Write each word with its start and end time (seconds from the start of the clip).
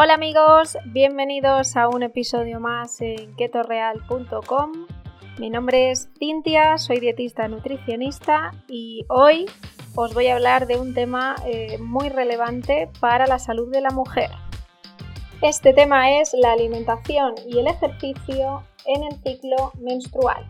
Hola 0.00 0.14
amigos, 0.14 0.78
bienvenidos 0.84 1.76
a 1.76 1.88
un 1.88 2.04
episodio 2.04 2.60
más 2.60 3.00
en 3.00 3.34
ketoreal.com. 3.34 4.86
Mi 5.40 5.50
nombre 5.50 5.90
es 5.90 6.08
Cintia, 6.20 6.78
soy 6.78 7.00
dietista 7.00 7.48
nutricionista 7.48 8.52
y 8.68 9.04
hoy 9.08 9.46
os 9.96 10.14
voy 10.14 10.28
a 10.28 10.36
hablar 10.36 10.68
de 10.68 10.78
un 10.78 10.94
tema 10.94 11.34
eh, 11.44 11.78
muy 11.78 12.10
relevante 12.10 12.88
para 13.00 13.26
la 13.26 13.40
salud 13.40 13.72
de 13.72 13.80
la 13.80 13.90
mujer. 13.90 14.30
Este 15.42 15.72
tema 15.72 16.20
es 16.20 16.32
la 16.32 16.52
alimentación 16.52 17.34
y 17.48 17.58
el 17.58 17.66
ejercicio 17.66 18.62
en 18.86 19.02
el 19.02 19.20
ciclo 19.24 19.72
menstrual. 19.80 20.48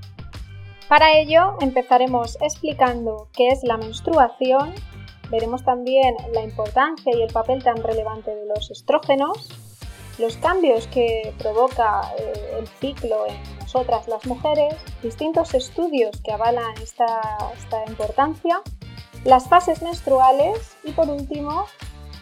Para 0.91 1.17
ello 1.17 1.57
empezaremos 1.63 2.37
explicando 2.43 3.29
qué 3.33 3.49
es 3.49 3.65
la 3.65 3.79
menstruación 3.79 4.75
Veremos 5.31 5.65
también 5.65 6.17
la 6.33 6.43
importancia 6.43 7.15
y 7.15 7.23
el 7.23 7.33
papel 7.33 7.63
tan 7.63 7.83
relevante 7.83 8.35
de 8.35 8.47
los 8.47 8.71
estrógenos, 8.71 9.49
los 10.19 10.37
cambios 10.39 10.87
que 10.89 11.35
provoca 11.39 12.13
eh, 12.19 12.59
el 12.59 12.67
ciclo 12.67 13.27
en 13.27 13.37
nosotras 13.61 14.09
las 14.09 14.27
mujeres, 14.27 14.75
distintos 15.03 15.55
estudios 15.55 16.21
que 16.23 16.33
avalan 16.33 16.75
esta, 16.83 17.21
esta 17.57 17.85
importancia, 17.87 18.61
las 19.25 19.49
fases 19.49 19.83
menstruales 19.83 20.77
y 20.83 20.93
por 20.93 21.09
último 21.09 21.67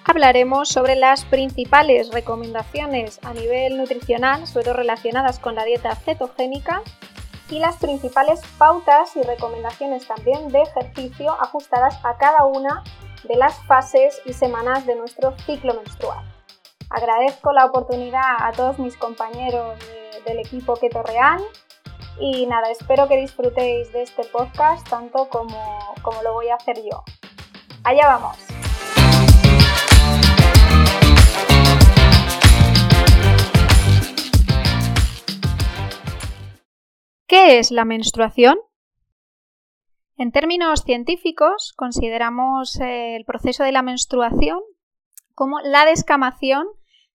hablaremos 0.04 0.68
sobre 0.68 0.94
las 0.94 1.24
principales 1.24 2.10
recomendaciones 2.10 3.18
a 3.22 3.34
nivel 3.34 3.76
nutricional, 3.76 4.46
sobre 4.46 4.64
todo 4.64 4.74
relacionadas 4.74 5.38
con 5.38 5.54
la 5.54 5.64
dieta 5.64 5.94
cetogénica 5.94 6.82
y 7.48 7.58
las 7.58 7.76
principales 7.76 8.40
pautas 8.58 9.16
y 9.16 9.22
recomendaciones 9.22 10.06
también 10.06 10.48
de 10.48 10.62
ejercicio 10.62 11.32
ajustadas 11.40 11.98
a 12.04 12.16
cada 12.16 12.44
una 12.44 12.82
de 13.24 13.36
las 13.36 13.56
fases 13.66 14.20
y 14.24 14.32
semanas 14.32 14.86
de 14.86 14.96
nuestro 14.96 15.36
ciclo 15.38 15.74
menstrual. 15.74 16.24
Agradezco 16.90 17.52
la 17.52 17.66
oportunidad 17.66 18.36
a 18.38 18.52
todos 18.52 18.78
mis 18.78 18.96
compañeros 18.96 19.78
del 20.24 20.38
equipo 20.38 20.74
Keto 20.76 21.02
Real 21.02 21.42
y 22.18 22.46
nada, 22.46 22.70
espero 22.70 23.08
que 23.08 23.16
disfrutéis 23.16 23.92
de 23.92 24.02
este 24.02 24.24
podcast 24.24 24.88
tanto 24.88 25.28
como, 25.28 25.94
como 26.02 26.22
lo 26.22 26.32
voy 26.32 26.48
a 26.48 26.54
hacer 26.54 26.76
yo. 26.82 27.02
Allá 27.84 28.06
vamos. 28.06 28.65
¿Qué 37.46 37.60
es 37.60 37.70
la 37.70 37.84
menstruación? 37.84 38.58
En 40.16 40.32
términos 40.32 40.82
científicos, 40.82 41.72
consideramos 41.76 42.80
eh, 42.80 43.14
el 43.14 43.24
proceso 43.24 43.62
de 43.62 43.70
la 43.70 43.82
menstruación 43.82 44.58
como 45.32 45.60
la 45.60 45.84
descamación 45.84 46.66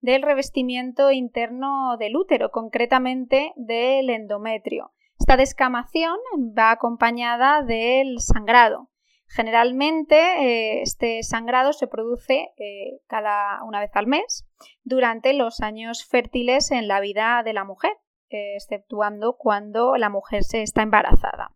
del 0.03 0.21
revestimiento 0.21 1.13
interno 1.13 1.97
del 1.99 2.15
útero, 2.15 2.51
concretamente 2.51 3.55
del 3.57 4.11
endometrio. 4.11 4.93
Esta 5.19 5.39
descamación 5.39 6.19
va 6.37 6.73
acompañada 6.73 7.63
del 7.63 8.21
sangrado. 8.21 8.91
Generalmente 9.29 10.15
eh, 10.17 10.83
este 10.83 11.23
sangrado 11.23 11.73
se 11.73 11.87
produce 11.87 12.51
eh, 12.59 13.01
cada 13.07 13.65
una 13.65 13.81
vez 13.81 13.93
al 13.95 14.07
mes 14.07 14.47
durante 14.85 15.33
los 15.33 15.61
años 15.61 16.05
fértiles 16.05 16.71
en 16.71 16.87
la 16.87 17.01
vida 17.01 17.43
de 17.43 17.55
la 17.55 17.65
mujer, 17.65 17.93
exceptuando 18.31 19.37
cuando 19.37 19.97
la 19.97 20.11
mujer 20.11 20.45
se 20.45 20.63
está 20.63 20.83
embarazada. 20.83 21.55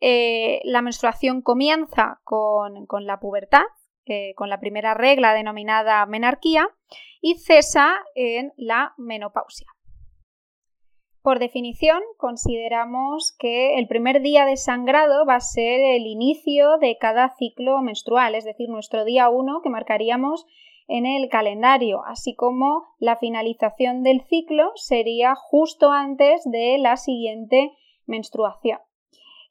Eh, 0.00 0.60
la 0.64 0.82
menstruación 0.82 1.42
comienza 1.42 2.20
con, 2.24 2.86
la 3.00 3.20
pubertad, 3.20 3.64
eh, 4.06 4.34
con 4.34 4.48
la 4.48 4.60
primera 4.60 4.94
regla 4.94 5.34
denominada 5.34 6.06
menarquía, 6.06 6.68
y 7.20 7.34
cesa 7.34 7.96
en 8.14 8.52
la 8.56 8.94
menopausia. 8.96 9.66
Por 11.22 11.38
definición, 11.38 12.00
consideramos 12.16 13.36
que 13.38 13.78
el 13.78 13.86
primer 13.88 14.22
día 14.22 14.46
de 14.46 14.56
sangrado 14.56 15.26
va 15.26 15.34
a 15.34 15.40
ser 15.40 15.80
el 15.80 16.06
inicio 16.06 16.78
de 16.78 16.96
cada 16.98 17.28
ciclo 17.36 17.82
menstrual, 17.82 18.34
es 18.34 18.44
decir, 18.44 18.70
nuestro 18.70 19.04
día 19.04 19.28
1 19.28 19.60
que 19.62 19.68
marcaríamos 19.68 20.46
en 20.90 21.06
el 21.06 21.28
calendario, 21.28 22.02
así 22.04 22.34
como 22.34 22.84
la 22.98 23.16
finalización 23.16 24.02
del 24.02 24.22
ciclo 24.22 24.72
sería 24.74 25.36
justo 25.36 25.92
antes 25.92 26.42
de 26.44 26.78
la 26.78 26.96
siguiente 26.96 27.72
menstruación. 28.06 28.80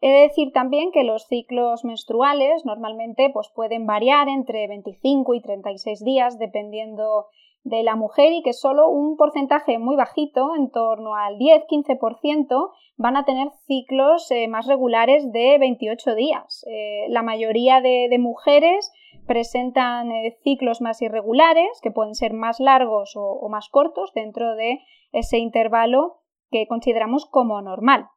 He 0.02 0.12
de 0.12 0.22
decir 0.22 0.52
también 0.52 0.92
que 0.92 1.04
los 1.04 1.28
ciclos 1.28 1.86
menstruales 1.86 2.66
normalmente 2.66 3.30
pues, 3.34 3.50
pueden 3.56 3.86
variar 3.86 4.28
entre 4.28 4.68
25 4.68 5.34
y 5.34 5.42
36 5.42 6.04
días 6.04 6.40
dependiendo 6.40 7.28
de 7.64 7.84
la 7.84 7.96
mujer 7.96 8.32
y 8.34 8.42
que 8.42 8.54
solo 8.54 8.90
un 8.90 9.18
porcentaje 9.18 9.80
muy 9.80 9.96
bajito, 9.96 10.56
en 10.56 10.72
torno 10.72 11.16
al 11.16 11.38
10-15%, 11.38 12.72
van 12.98 13.18
a 13.18 13.26
tener 13.26 13.50
ciclos 13.66 14.30
eh, 14.32 14.48
más 14.48 14.68
regulares 14.68 15.32
de 15.32 15.58
28 15.58 16.16
días. 16.16 16.66
Eh, 16.70 17.06
la 17.10 17.22
mayoría 17.22 17.82
de, 17.82 18.10
mujeres 18.20 18.92
presentan 19.30 20.12
eh, 20.12 20.40
ciclos 20.44 20.82
más 20.82 21.04
irregulares, 21.04 21.80
que 21.84 21.92
pueden 21.92 22.16
ser 22.16 22.34
más 22.34 22.60
largos 22.60 23.14
o 23.16 23.48
más 23.48 23.70
cortos 23.70 24.12
dentro 24.16 24.56
de 24.56 24.80
ese 25.12 25.38
intervalo 25.38 26.24
que 26.50 26.66
consideramos 26.68 27.28
como 27.28 27.62
normal 27.62 28.08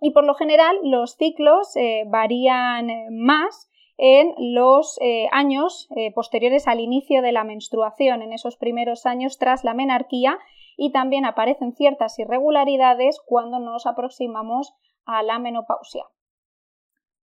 y 0.00 0.10
por 0.10 0.24
lo 0.24 0.34
general 0.34 0.76
los 0.82 1.16
ciclos 1.16 1.76
eh, 1.76 2.04
varían 2.08 2.90
eh, 2.90 3.06
más 3.10 3.70
en 4.00 4.32
los 4.38 4.96
años 5.32 5.88
posteriores 6.14 6.68
al 6.68 6.78
inicio 6.78 7.20
de 7.20 7.32
la 7.32 7.42
menstruación, 7.42 8.22
en 8.22 8.32
esos 8.32 8.56
primeros 8.56 9.06
años 9.06 9.38
tras 9.38 9.64
la 9.64 9.74
menarquía, 9.74 10.38
y 10.76 10.92
también 10.92 11.24
aparecen 11.24 11.72
ciertas 11.72 12.16
irregularidades 12.20 13.20
cuando 13.26 13.58
nos 13.58 13.86
aproximamos 13.86 14.72
a 15.04 15.24
la 15.24 15.40
menopausia. 15.40 16.04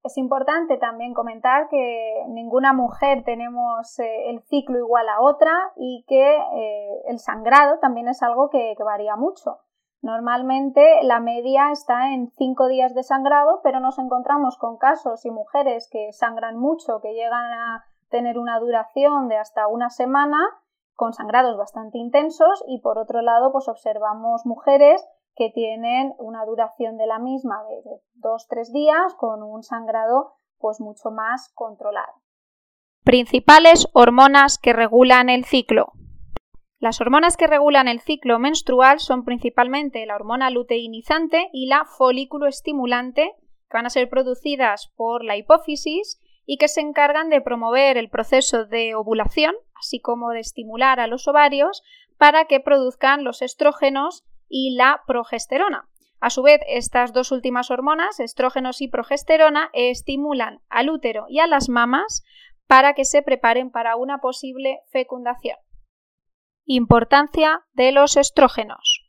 Es 0.07 0.17
importante 0.19 0.77
también 0.77 1.15
comentar 1.15 1.69
que 1.69 2.25
ninguna 2.29 2.73
mujer 2.73 3.25
tenemos 3.25 3.99
el 3.99 4.41
ciclo 4.43 4.79
igual 4.79 5.09
a 5.09 5.21
otra 5.21 5.51
y 5.75 6.05
que 6.07 6.39
el 7.09 7.19
sangrado 7.19 7.81
también 7.81 8.07
es 8.07 8.23
algo 8.23 8.49
que 8.49 8.77
varía 8.85 9.17
mucho. 9.17 9.59
Normalmente 10.03 11.03
la 11.03 11.19
media 11.19 11.73
está 11.73 12.15
en 12.15 12.31
5 12.31 12.69
días 12.69 12.95
de 12.95 13.03
sangrado, 13.03 13.59
pero 13.65 13.81
nos 13.81 13.99
encontramos 13.99 14.57
con 14.59 14.77
casos 14.77 15.27
y 15.27 15.33
mujeres 15.33 15.89
que 15.91 16.13
sangran 16.13 16.57
mucho, 16.57 17.01
que 17.01 17.13
llegan 17.13 17.53
a 17.53 17.85
tener 18.09 18.39
una 18.39 18.61
duración 18.61 19.27
de 19.27 19.39
hasta 19.39 19.67
una 19.67 19.91
semana, 19.91 20.39
con 20.95 21.15
sangrados 21.15 21.57
bastante 21.57 21.99
intensos, 21.99 22.63
y 22.69 22.81
por 22.81 22.99
otro 22.99 23.23
lado, 23.23 23.51
pues 23.51 23.67
observamos 23.67 24.47
mujeres 24.47 25.05
que 25.37 25.51
tienen 25.51 26.15
una 26.19 26.45
duración 26.45 26.97
de 26.97 27.07
la 27.07 27.19
misma 27.19 27.63
de 27.65 28.01
2-3 28.21 28.73
días 28.73 29.15
con 29.19 29.43
un 29.43 29.63
sangrado 29.63 30.33
pues 30.59 30.81
mucho 30.81 31.11
más 31.11 31.53
controlado. 31.55 32.13
Principales 33.05 33.87
hormonas 33.93 34.59
que 34.59 34.73
regulan 34.73 35.29
el 35.29 35.45
ciclo. 35.45 35.93
Las 36.79 37.01
hormonas 37.01 37.37
que 37.37 37.47
regulan 37.47 37.87
el 37.87 38.01
ciclo 38.01 38.39
menstrual 38.39 38.99
son 38.99 39.25
principalmente 39.25 40.05
la 40.07 40.17
hormona 40.17 40.51
luteinizante 40.51 41.49
y 41.53 41.67
la 41.67 41.85
folículo 41.85 42.47
estimulante, 42.47 43.33
que 43.69 43.77
van 43.77 43.87
a 43.87 43.91
ser 43.91 44.09
producidas 44.09 44.93
por 44.97 45.23
la 45.23 45.37
hipófisis 45.37 46.21
y 46.47 46.59
que 46.59 46.69
se 46.69 46.81
encargan 46.81 47.29
de 47.29 47.41
promover 47.41 47.97
el 47.99 48.09
proceso 48.09 48.67
de 48.67 48.95
ovulación, 48.95 49.55
así 49.79 50.01
como 50.01 50.31
de 50.31 50.41
estimular 50.41 51.01
a 51.01 51.07
los 51.07 51.29
ovarios 51.29 51.83
para 52.19 52.47
que 52.47 52.61
produzcan 52.61 53.25
los 53.25 53.43
estrógenos 53.43 54.25
y 54.49 54.75
la 54.77 55.03
progesterona. 55.07 55.89
A 56.21 56.31
su 56.31 56.43
vez, 56.43 56.61
estas 56.69 57.13
dos 57.13 57.31
últimas 57.31 57.71
hormonas, 57.71 58.21
estrógenos 58.21 58.81
y 58.81 58.89
progesterona, 58.89 59.71
estimulan 59.73 60.61
al 60.69 60.91
útero 60.91 61.27
y 61.29 61.41
a 61.41 61.47
las 61.47 61.69
mamas 61.69 62.25
para 62.67 62.95
que 62.95 63.05
se 63.05 63.23
preparen 63.23 63.71
para 63.71 63.97
una 63.97 64.19
posible 64.19 64.81
fecundación. 64.91 65.57
Importancia 66.65 67.61
de 67.75 67.93
los 67.93 68.17
estrógenos. 68.17 69.07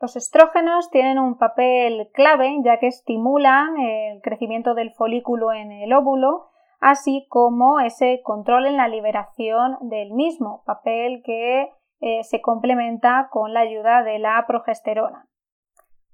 Los 0.00 0.16
estrógenos 0.16 0.90
tienen 0.90 1.18
un 1.18 1.38
papel 1.38 2.08
clave 2.12 2.54
ya 2.64 2.78
que 2.78 2.86
estimulan 2.86 3.78
el 3.78 4.20
crecimiento 4.20 4.74
del 4.74 4.92
folículo 4.92 5.52
en 5.52 5.72
el 5.72 5.92
óvulo, 5.92 6.50
así 6.80 7.26
como 7.30 7.80
ese 7.80 8.20
control 8.22 8.66
en 8.66 8.76
la 8.76 8.88
liberación 8.88 9.76
del 9.82 10.12
mismo, 10.12 10.62
papel 10.66 11.22
que 11.24 11.70
eh, 12.00 12.24
se 12.24 12.40
complementa 12.40 13.28
con 13.30 13.54
la 13.54 13.60
ayuda 13.60 14.02
de 14.02 14.18
la 14.18 14.44
progesterona. 14.46 15.26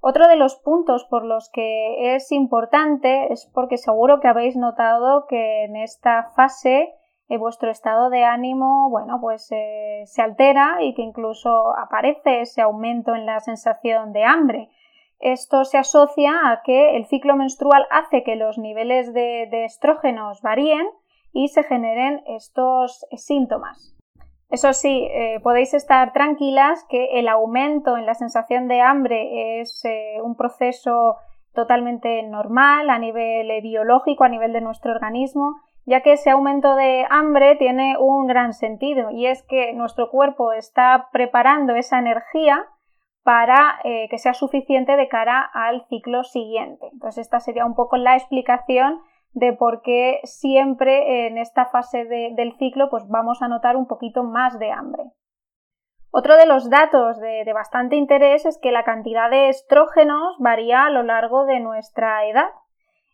Otro 0.04 0.26
de 0.26 0.36
los 0.36 0.56
puntos 0.56 1.04
por 1.04 1.24
los 1.24 1.48
que 1.50 2.16
es 2.16 2.32
importante 2.32 3.32
es 3.32 3.48
porque 3.54 3.76
seguro 3.76 4.18
que 4.18 4.26
habéis 4.26 4.56
notado 4.56 5.26
que 5.28 5.62
en 5.62 5.76
esta 5.76 6.30
fase 6.34 6.92
eh, 7.28 7.38
vuestro 7.38 7.70
estado 7.70 8.10
de 8.10 8.24
ánimo, 8.24 8.90
bueno, 8.90 9.18
pues 9.20 9.48
eh, 9.52 10.02
se 10.06 10.20
altera 10.20 10.82
y 10.82 10.94
que 10.94 11.02
incluso 11.02 11.76
aparece 11.78 12.40
ese 12.40 12.62
aumento 12.62 13.14
en 13.14 13.26
la 13.26 13.38
sensación 13.38 14.12
de 14.12 14.24
hambre. 14.24 14.70
Esto 15.20 15.64
se 15.64 15.78
asocia 15.78 16.50
a 16.50 16.62
que 16.64 16.96
el 16.96 17.06
ciclo 17.06 17.36
menstrual 17.36 17.86
hace 17.92 18.24
que 18.24 18.34
los 18.34 18.58
niveles 18.58 19.14
de, 19.14 19.46
de 19.50 19.64
estrógenos 19.64 20.42
varíen 20.42 20.86
y 21.32 21.46
se 21.46 21.62
generen 21.62 22.22
estos 22.26 23.06
síntomas. 23.12 23.96
Eso 24.52 24.74
sí, 24.74 25.08
eh, 25.10 25.40
podéis 25.42 25.72
estar 25.72 26.12
tranquilas 26.12 26.84
que 26.90 27.18
el 27.18 27.28
aumento 27.28 27.96
en 27.96 28.04
la 28.04 28.12
sensación 28.12 28.68
de 28.68 28.82
hambre 28.82 29.62
es 29.62 29.82
eh, 29.86 30.18
un 30.22 30.36
proceso 30.36 31.16
totalmente 31.54 32.22
normal 32.24 32.90
a 32.90 32.98
nivel 32.98 33.50
eh, 33.50 33.62
biológico, 33.62 34.24
a 34.24 34.28
nivel 34.28 34.52
de 34.52 34.60
nuestro 34.60 34.92
organismo, 34.92 35.56
ya 35.86 36.02
que 36.02 36.12
ese 36.12 36.28
aumento 36.28 36.74
de 36.76 37.06
hambre 37.08 37.56
tiene 37.56 37.96
un 37.98 38.26
gran 38.26 38.52
sentido 38.52 39.10
y 39.10 39.26
es 39.26 39.42
que 39.42 39.72
nuestro 39.72 40.10
cuerpo 40.10 40.52
está 40.52 41.08
preparando 41.12 41.74
esa 41.74 41.98
energía 41.98 42.66
para 43.24 43.78
que 43.82 44.18
sea 44.18 44.34
suficiente 44.34 44.96
de 44.96 45.08
cara 45.08 45.48
al 45.54 45.86
ciclo 45.86 46.24
siguiente. 46.24 46.88
Entonces 46.92 47.24
esta 47.26 47.38
sería 47.40 47.64
un 47.64 47.74
poco 47.74 47.96
la 47.96 48.16
explicación 48.16 49.00
de 49.32 49.52
por 49.52 49.82
qué 49.82 50.20
siempre 50.24 51.26
en 51.26 51.38
esta 51.38 51.66
fase 51.66 52.04
del 52.04 52.56
ciclo 52.58 52.88
pues 52.90 53.08
vamos 53.08 53.42
a 53.42 53.48
notar 53.48 53.76
un 53.76 53.86
poquito 53.86 54.24
más 54.24 54.58
de 54.58 54.70
hambre. 54.70 55.04
Otro 56.10 56.36
de 56.36 56.44
los 56.44 56.68
datos 56.68 57.18
de, 57.18 57.50
bastante 57.54 57.96
interés 57.96 58.44
es 58.44 58.58
que 58.58 58.70
la 58.70 58.84
cantidad 58.84 59.30
de 59.30 59.48
estrógenos 59.48 60.36
varía 60.38 60.84
a 60.84 60.90
lo 60.90 61.02
largo 61.02 61.46
de 61.46 61.60
nuestra 61.60 62.26
edad. 62.26 62.50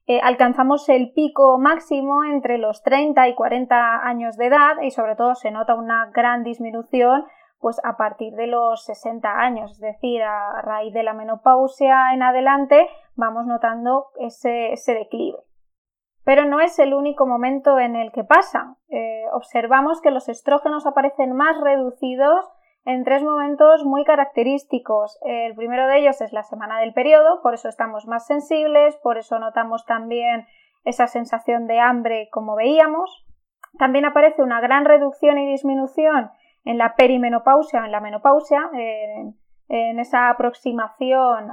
Eh, 0.08 0.20
alcanzamos 0.20 0.88
el 0.88 1.12
pico 1.12 1.58
máximo 1.58 2.24
entre 2.24 2.58
los 2.58 2.82
30 2.82 3.28
y 3.28 3.34
40 3.34 4.04
años 4.04 4.36
de 4.36 4.46
edad 4.46 4.80
y 4.82 4.90
sobre 4.90 5.14
todo 5.14 5.36
se 5.36 5.52
nota 5.52 5.76
una 5.76 6.10
gran 6.12 6.42
disminución 6.42 7.24
pues 7.60 7.80
a 7.84 7.96
partir 7.96 8.34
de 8.34 8.46
los 8.46 8.84
60 8.84 9.28
años, 9.28 9.72
es 9.72 9.80
decir, 9.80 10.22
a 10.22 10.62
raíz 10.62 10.94
de 10.94 11.02
la 11.02 11.12
menopausia 11.12 12.14
en 12.14 12.22
adelante 12.22 12.88
vamos 13.16 13.46
notando 13.46 14.06
ese 14.18 14.74
declive 14.86 15.47
pero 16.28 16.44
no 16.44 16.60
es 16.60 16.78
el 16.78 16.92
único 16.92 17.26
momento 17.26 17.78
en 17.78 17.96
el 17.96 18.12
que 18.12 18.22
pasa. 18.22 18.76
Eh, 18.90 19.24
observamos 19.32 20.02
que 20.02 20.10
los 20.10 20.28
estrógenos 20.28 20.86
aparecen 20.86 21.32
más 21.32 21.58
reducidos 21.58 22.44
en 22.84 23.02
tres 23.02 23.22
momentos 23.22 23.86
muy 23.86 24.04
característicos. 24.04 25.18
El 25.22 25.54
primero 25.54 25.86
de 25.86 26.00
ellos 26.00 26.20
es 26.20 26.34
la 26.34 26.42
semana 26.42 26.80
del 26.80 26.92
periodo, 26.92 27.40
por 27.42 27.54
eso 27.54 27.70
estamos 27.70 28.06
más 28.06 28.26
sensibles, 28.26 28.94
por 28.98 29.16
eso 29.16 29.38
notamos 29.38 29.86
también 29.86 30.46
esa 30.84 31.06
sensación 31.06 31.66
de 31.66 31.80
hambre 31.80 32.28
como 32.30 32.56
veíamos. 32.56 33.24
También 33.78 34.04
aparece 34.04 34.42
una 34.42 34.60
gran 34.60 34.84
reducción 34.84 35.38
y 35.38 35.50
disminución 35.50 36.30
en 36.66 36.76
la 36.76 36.94
perimenopausia, 36.94 37.86
en 37.86 37.90
la 37.90 38.00
menopausia, 38.00 38.68
en, 38.74 39.98
esa 39.98 40.28
aproximación 40.28 41.48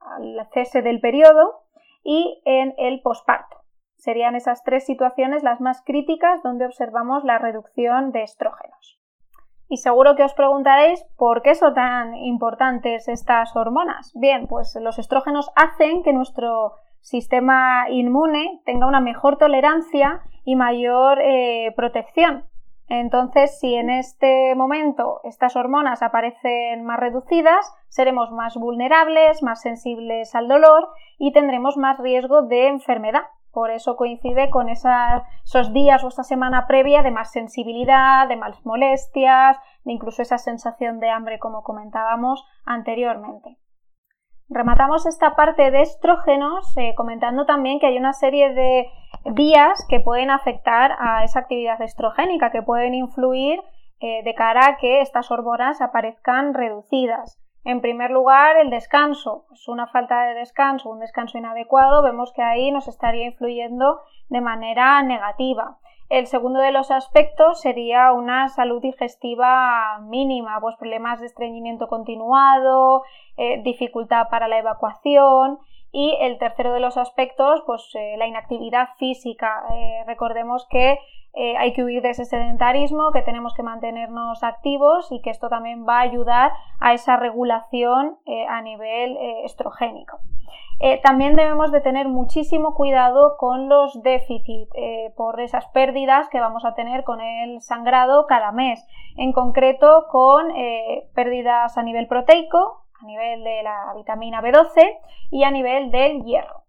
al 0.00 0.48
cese 0.52 0.82
del 0.82 0.98
periodo 0.98 1.61
y 2.02 2.42
en 2.44 2.74
el 2.78 3.00
posparto. 3.00 3.58
Serían 3.96 4.34
esas 4.34 4.64
tres 4.64 4.84
situaciones 4.84 5.42
las 5.42 5.60
más 5.60 5.82
críticas 5.84 6.42
donde 6.42 6.66
observamos 6.66 7.22
la 7.24 7.38
reducción 7.38 8.10
de 8.10 8.22
estrógenos. 8.22 8.98
Y 9.68 9.78
seguro 9.78 10.16
que 10.16 10.24
os 10.24 10.34
preguntaréis 10.34 11.04
por 11.16 11.42
qué 11.42 11.54
son 11.54 11.74
tan 11.74 12.14
importantes 12.16 13.08
estas 13.08 13.54
hormonas. 13.56 14.12
Bien, 14.14 14.46
pues 14.48 14.76
los 14.80 14.98
estrógenos 14.98 15.50
hacen 15.54 16.02
que 16.02 16.12
nuestro 16.12 16.72
sistema 17.00 17.88
inmune 17.88 18.60
tenga 18.64 18.86
una 18.86 19.00
mejor 19.00 19.38
tolerancia 19.38 20.20
y 20.44 20.56
mayor 20.56 21.20
eh, 21.22 21.72
protección. 21.76 22.44
Entonces, 22.94 23.58
si 23.58 23.74
en 23.74 23.88
este 23.88 24.54
momento 24.54 25.22
estas 25.24 25.56
hormonas 25.56 26.02
aparecen 26.02 26.84
más 26.84 27.00
reducidas, 27.00 27.74
seremos 27.88 28.30
más 28.30 28.54
vulnerables, 28.54 29.42
más 29.42 29.62
sensibles 29.62 30.34
al 30.34 30.46
dolor 30.46 30.90
y 31.16 31.32
tendremos 31.32 31.78
más 31.78 31.98
riesgo 31.98 32.42
de 32.42 32.66
enfermedad. 32.66 33.22
Por 33.50 33.70
eso 33.70 33.96
coincide 33.96 34.50
con 34.50 34.68
esos 34.68 35.72
días 35.72 36.04
o 36.04 36.08
esa 36.08 36.22
semana 36.22 36.66
previa 36.66 37.02
de 37.02 37.10
más 37.10 37.32
sensibilidad, 37.32 38.28
de 38.28 38.36
más 38.36 38.62
molestias, 38.66 39.56
de 39.84 39.92
incluso 39.92 40.20
esa 40.20 40.36
sensación 40.36 41.00
de 41.00 41.08
hambre 41.08 41.38
como 41.38 41.62
comentábamos 41.62 42.44
anteriormente. 42.66 43.56
Rematamos 44.50 45.06
esta 45.06 45.34
parte 45.34 45.70
de 45.70 45.80
estrógenos 45.80 46.76
eh, 46.76 46.92
comentando 46.94 47.46
también 47.46 47.80
que 47.80 47.86
hay 47.86 47.96
una 47.96 48.12
serie 48.12 48.52
de 48.52 48.86
vías 49.24 49.86
que 49.88 50.00
pueden 50.00 50.30
afectar 50.30 50.96
a 50.98 51.24
esa 51.24 51.40
actividad 51.40 51.80
estrogénica, 51.82 52.50
que 52.50 52.62
pueden 52.62 52.94
influir 52.94 53.60
eh, 54.00 54.22
de 54.24 54.34
cara 54.34 54.66
a 54.66 54.76
que 54.76 55.00
estas 55.00 55.30
hormonas 55.30 55.80
aparezcan 55.80 56.54
reducidas. 56.54 57.38
En 57.64 57.80
primer 57.80 58.10
lugar, 58.10 58.56
el 58.56 58.70
descanso. 58.70 59.44
Pues 59.48 59.68
una 59.68 59.86
falta 59.86 60.24
de 60.24 60.34
descanso, 60.34 60.90
un 60.90 60.98
descanso 60.98 61.38
inadecuado, 61.38 62.02
vemos 62.02 62.32
que 62.32 62.42
ahí 62.42 62.72
nos 62.72 62.88
estaría 62.88 63.26
influyendo 63.26 64.00
de 64.28 64.40
manera 64.40 65.02
negativa. 65.02 65.78
El 66.08 66.26
segundo 66.26 66.60
de 66.60 66.72
los 66.72 66.90
aspectos 66.90 67.60
sería 67.60 68.12
una 68.12 68.48
salud 68.48 68.82
digestiva 68.82 69.98
mínima, 70.00 70.60
pues 70.60 70.76
problemas 70.76 71.20
de 71.20 71.26
estreñimiento 71.26 71.86
continuado, 71.86 73.02
eh, 73.36 73.62
dificultad 73.62 74.28
para 74.28 74.48
la 74.48 74.58
evacuación 74.58 75.58
y 75.92 76.16
el 76.20 76.38
tercero 76.38 76.72
de 76.72 76.80
los 76.80 76.96
aspectos, 76.96 77.62
pues 77.66 77.88
eh, 77.94 78.16
la 78.16 78.26
inactividad 78.26 78.88
física. 78.96 79.62
Eh, 79.74 80.04
recordemos 80.06 80.66
que 80.70 80.98
eh, 81.34 81.56
hay 81.58 81.74
que 81.74 81.84
huir 81.84 82.02
de 82.02 82.10
ese 82.10 82.24
sedentarismo, 82.24 83.10
que 83.12 83.20
tenemos 83.20 83.52
que 83.54 83.62
mantenernos 83.62 84.42
activos 84.42 85.12
y 85.12 85.20
que 85.20 85.30
esto 85.30 85.50
también 85.50 85.86
va 85.86 85.98
a 85.98 86.02
ayudar 86.02 86.52
a 86.80 86.94
esa 86.94 87.16
regulación 87.16 88.18
a 88.48 88.60
nivel 88.60 89.16
estrogénico. 89.44 90.18
también 91.02 91.34
debemos 91.34 91.72
de 91.72 91.80
tener 91.80 92.08
muchísimo 92.08 92.74
cuidado 92.74 93.36
con 93.38 93.70
los 93.70 94.02
déficits 94.02 94.70
por 95.16 95.40
esas 95.40 95.66
pérdidas 95.68 96.28
que 96.28 96.40
vamos 96.40 96.66
a 96.66 96.74
tener 96.74 97.02
con 97.02 97.22
el 97.22 97.62
sangrado 97.62 98.26
cada 98.26 98.52
mes, 98.52 98.86
en 99.16 99.32
concreto 99.32 100.04
con 100.10 100.52
pérdidas 101.14 101.78
a 101.78 101.82
nivel 101.82 102.08
proteico, 102.08 102.81
a 103.02 103.06
nivel 103.06 103.42
de 103.42 103.62
la 103.62 103.92
vitamina 103.96 104.40
B12 104.40 104.98
y 105.30 105.44
a 105.44 105.50
nivel 105.50 105.90
del 105.90 106.22
hierro. 106.24 106.64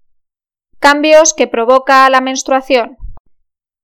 Cambios 0.79 1.33
que 1.33 1.47
provoca 1.47 2.09
la 2.09 2.21
menstruación. 2.21 2.97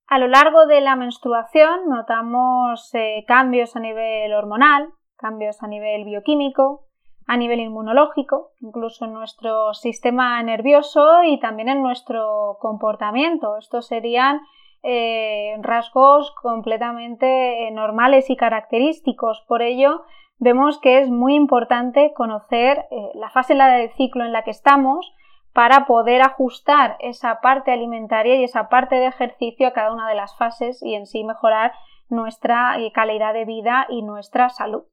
A 0.07 0.17
lo 0.17 0.27
largo 0.27 0.65
de 0.65 0.81
la 0.81 0.95
menstruación 0.95 1.87
notamos 1.87 2.89
eh, 2.95 3.23
cambios 3.27 3.75
a 3.75 3.79
nivel 3.79 4.33
hormonal, 4.33 4.89
cambios 5.17 5.61
a 5.61 5.67
nivel 5.67 6.03
bioquímico, 6.03 6.87
a 7.27 7.37
nivel 7.37 7.59
inmunológico, 7.59 8.53
incluso 8.59 9.05
en 9.05 9.13
nuestro 9.13 9.75
sistema 9.75 10.41
nervioso 10.41 11.23
y 11.23 11.39
también 11.39 11.69
en 11.69 11.83
nuestro 11.83 12.57
comportamiento. 12.59 13.57
Estos 13.57 13.85
serían 13.85 14.41
eh, 14.81 15.55
rasgos 15.61 16.33
completamente 16.41 17.67
eh, 17.67 17.71
normales 17.71 18.31
y 18.31 18.35
característicos. 18.35 19.45
Por 19.47 19.61
ello, 19.61 20.01
vemos 20.39 20.79
que 20.79 20.99
es 20.99 21.09
muy 21.09 21.35
importante 21.35 22.13
conocer 22.15 22.85
la 23.13 23.29
fase 23.29 23.53
del 23.55 23.91
ciclo 23.91 24.25
en 24.25 24.33
la 24.33 24.43
que 24.43 24.51
estamos 24.51 25.13
para 25.53 25.85
poder 25.85 26.21
ajustar 26.21 26.95
esa 26.99 27.41
parte 27.41 27.71
alimentaria 27.71 28.35
y 28.35 28.43
esa 28.43 28.69
parte 28.69 28.95
de 28.95 29.07
ejercicio 29.07 29.67
a 29.67 29.73
cada 29.73 29.91
una 29.91 30.07
de 30.07 30.15
las 30.15 30.37
fases 30.37 30.81
y 30.83 30.95
en 30.95 31.05
sí 31.05 31.23
mejorar 31.23 31.73
nuestra 32.07 32.79
eh, 32.79 32.91
calidad 32.91 33.33
de 33.33 33.45
vida 33.45 33.85
y 33.89 34.01
nuestra 34.01 34.49
salud. 34.49 34.83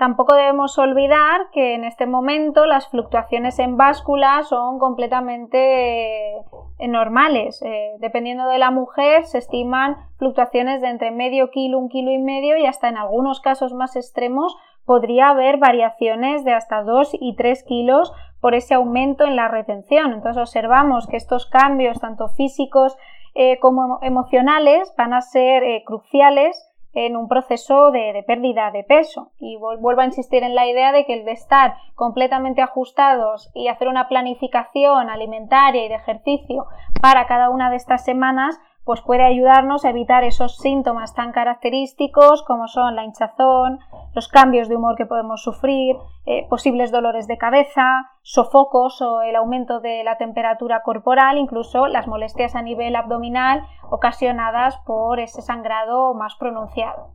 Tampoco 0.00 0.34
debemos 0.34 0.78
olvidar 0.78 1.50
que 1.52 1.74
en 1.74 1.84
este 1.84 2.06
momento 2.06 2.64
las 2.64 2.88
fluctuaciones 2.88 3.58
en 3.58 3.76
báscula 3.76 4.42
son 4.44 4.78
completamente 4.78 6.38
eh, 6.38 6.88
normales. 6.88 7.60
Eh, 7.60 7.96
dependiendo 7.98 8.48
de 8.48 8.56
la 8.56 8.70
mujer, 8.70 9.26
se 9.26 9.36
estiman 9.36 9.98
fluctuaciones 10.16 10.80
de 10.80 10.88
entre 10.88 11.10
medio 11.10 11.50
kilo, 11.50 11.78
un 11.78 11.90
kilo 11.90 12.12
y 12.12 12.18
medio 12.18 12.56
y 12.56 12.64
hasta 12.64 12.88
en 12.88 12.96
algunos 12.96 13.42
casos 13.42 13.74
más 13.74 13.94
extremos 13.94 14.56
podría 14.86 15.28
haber 15.28 15.58
variaciones 15.58 16.44
de 16.44 16.54
hasta 16.54 16.82
2 16.82 17.18
y 17.20 17.36
3 17.36 17.62
kilos 17.64 18.10
por 18.40 18.54
ese 18.54 18.72
aumento 18.72 19.24
en 19.24 19.36
la 19.36 19.48
retención. 19.48 20.14
Entonces 20.14 20.40
observamos 20.40 21.08
que 21.08 21.18
estos 21.18 21.44
cambios, 21.44 22.00
tanto 22.00 22.28
físicos 22.28 22.96
eh, 23.34 23.58
como 23.58 23.98
emocionales, 24.00 24.94
van 24.96 25.12
a 25.12 25.20
ser 25.20 25.62
cruciales 25.84 26.69
en 26.92 27.16
un 27.16 27.28
proceso 27.28 27.90
de, 27.90 28.22
pérdida 28.26 28.70
de 28.70 28.84
peso. 28.84 29.32
Y 29.38 29.56
vuelvo 29.56 30.00
a 30.00 30.04
insistir 30.04 30.42
en 30.42 30.54
la 30.54 30.66
idea 30.66 30.92
de 30.92 31.04
que 31.06 31.14
el 31.14 31.24
de 31.24 31.32
estar 31.32 31.76
completamente 31.94 32.62
ajustados 32.62 33.50
y 33.54 33.68
hacer 33.68 33.88
una 33.88 34.08
planificación 34.08 35.10
alimentaria 35.10 35.84
y 35.84 35.88
de 35.88 35.94
ejercicio 35.94 36.66
para 37.00 37.26
cada 37.26 37.50
una 37.50 37.70
de 37.70 37.76
estas 37.76 38.04
semanas 38.04 38.58
pues 38.84 39.02
puede 39.02 39.24
ayudarnos 39.24 39.84
a 39.84 39.90
evitar 39.90 40.24
esos 40.24 40.56
síntomas 40.56 41.14
tan 41.14 41.32
característicos 41.32 42.42
como 42.42 42.66
son 42.66 42.96
la 42.96 43.04
hinchazón, 43.04 43.78
los 44.14 44.28
cambios 44.28 44.68
de 44.68 44.76
humor 44.76 44.96
que 44.96 45.06
podemos 45.06 45.42
sufrir, 45.42 45.96
eh, 46.26 46.46
posibles 46.48 46.90
dolores 46.90 47.26
de 47.26 47.38
cabeza, 47.38 48.10
sofocos 48.22 49.00
o 49.02 49.22
el 49.22 49.36
aumento 49.36 49.80
de 49.80 50.02
la 50.02 50.16
temperatura 50.16 50.82
corporal, 50.82 51.38
incluso 51.38 51.86
las 51.86 52.06
molestias 52.06 52.54
a 52.54 52.62
nivel 52.62 52.96
abdominal 52.96 53.62
ocasionadas 53.90 54.76
por 54.86 55.20
ese 55.20 55.42
sangrado 55.42 56.14
más 56.14 56.34
pronunciado. 56.36 57.14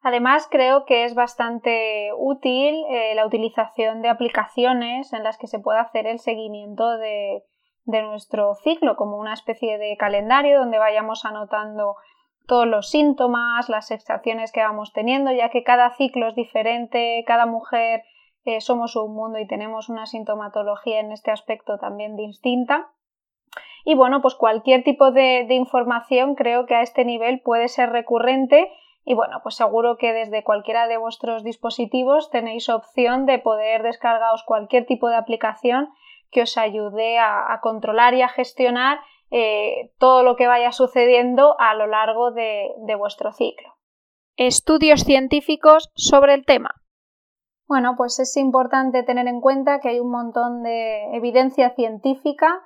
Además, 0.00 0.48
creo 0.50 0.84
que 0.84 1.04
es 1.04 1.14
bastante 1.14 2.10
útil 2.16 2.84
eh, 2.88 3.14
la 3.14 3.26
utilización 3.26 4.00
de 4.00 4.08
aplicaciones 4.08 5.12
en 5.12 5.24
las 5.24 5.38
que 5.38 5.48
se 5.48 5.58
pueda 5.58 5.80
hacer 5.80 6.06
el 6.06 6.20
seguimiento 6.20 6.96
de, 6.98 7.42
de 7.88 8.02
nuestro 8.02 8.54
ciclo, 8.56 8.96
como 8.96 9.16
una 9.16 9.32
especie 9.32 9.78
de 9.78 9.96
calendario 9.96 10.58
donde 10.58 10.78
vayamos 10.78 11.24
anotando 11.24 11.96
todos 12.46 12.66
los 12.66 12.90
síntomas, 12.90 13.70
las 13.70 13.86
sensaciones 13.86 14.52
que 14.52 14.60
vamos 14.60 14.92
teniendo, 14.92 15.32
ya 15.32 15.48
que 15.48 15.64
cada 15.64 15.90
ciclo 15.96 16.28
es 16.28 16.34
diferente, 16.34 17.24
cada 17.26 17.46
mujer 17.46 18.02
eh, 18.44 18.60
somos 18.60 18.94
un 18.94 19.14
mundo 19.14 19.38
y 19.38 19.46
tenemos 19.46 19.88
una 19.88 20.04
sintomatología 20.04 21.00
en 21.00 21.12
este 21.12 21.30
aspecto 21.30 21.78
también 21.78 22.14
distinta. 22.16 22.90
Y 23.84 23.94
bueno, 23.94 24.20
pues 24.20 24.34
cualquier 24.34 24.84
tipo 24.84 25.10
de, 25.10 25.46
información 25.48 26.34
creo 26.34 26.66
que 26.66 26.74
a 26.74 26.82
este 26.82 27.06
nivel 27.06 27.40
puede 27.40 27.68
ser 27.68 27.88
recurrente 27.88 28.70
y 29.06 29.14
bueno, 29.14 29.40
pues 29.42 29.54
seguro 29.54 29.96
que 29.96 30.12
desde 30.12 30.44
cualquiera 30.44 30.88
de 30.88 30.98
vuestros 30.98 31.42
dispositivos 31.42 32.30
tenéis 32.30 32.68
opción 32.68 33.24
de 33.24 33.38
poder 33.38 33.82
descargaros 33.82 34.42
cualquier 34.42 34.84
tipo 34.84 35.08
de 35.08 35.16
aplicación 35.16 35.88
que 36.30 36.42
os 36.42 36.56
ayude 36.58 37.18
a, 37.18 37.58
controlar 37.62 38.14
y 38.14 38.22
a 38.22 38.28
gestionar 38.28 39.00
eh, 39.30 39.92
todo 39.98 40.22
lo 40.22 40.36
que 40.36 40.46
vaya 40.46 40.72
sucediendo 40.72 41.54
a 41.58 41.74
lo 41.74 41.86
largo 41.86 42.30
de 42.30 42.94
vuestro 42.98 43.32
ciclo. 43.32 43.68
Estudios 44.36 45.02
científicos 45.02 45.90
sobre 45.94 46.34
el 46.34 46.44
tema. 46.44 46.74
Bueno, 47.68 47.94
pues 47.96 48.18
es 48.18 48.34
importante 48.38 49.02
tener 49.02 49.26
en 49.26 49.42
cuenta 49.42 49.78
que 49.80 49.90
hay 49.90 50.00
un 50.00 50.10
montón 50.10 50.62
de 50.62 51.14
evidencia 51.14 51.74
científica 51.74 52.62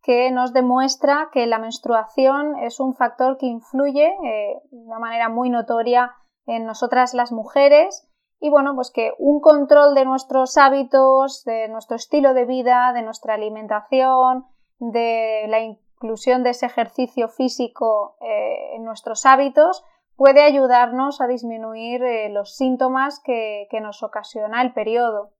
que 0.00 0.30
nos 0.30 0.52
demuestra 0.52 1.30
que 1.32 1.46
la 1.46 1.58
menstruación 1.58 2.56
es 2.58 2.78
un 2.78 2.94
factor 2.94 3.36
que 3.36 3.46
influye 3.46 4.06
eh, 4.06 4.60
de 4.70 4.86
una 4.86 5.00
manera 5.00 5.28
muy 5.28 5.50
notoria 5.50 6.12
en 6.46 6.66
nosotras 6.66 7.14
las 7.14 7.32
mujeres 7.32 8.08
y 8.44 8.50
bueno, 8.50 8.74
pues 8.74 8.90
que 8.90 9.14
un 9.16 9.40
control 9.40 9.94
de 9.94 10.04
nuestros 10.04 10.58
hábitos, 10.58 11.44
de 11.44 11.66
nuestro 11.68 11.96
estilo 11.96 12.34
de 12.34 12.44
vida, 12.44 12.92
de 12.92 13.00
nuestra 13.00 13.32
alimentación, 13.32 14.44
de 14.78 15.46
la 15.48 15.60
inclusión 15.60 16.42
de 16.42 16.50
ese 16.50 16.66
ejercicio 16.66 17.28
físico 17.28 18.18
eh, 18.20 18.76
en 18.76 18.84
nuestros 18.84 19.24
hábitos, 19.24 19.82
puede 20.14 20.42
ayudarnos 20.42 21.22
a 21.22 21.26
disminuir 21.26 22.04
eh, 22.04 22.28
los 22.28 22.54
síntomas 22.54 23.18
que 23.24 23.66
nos 23.80 24.02
ocasiona 24.02 24.60
el 24.60 24.74
periodo. 24.74 25.30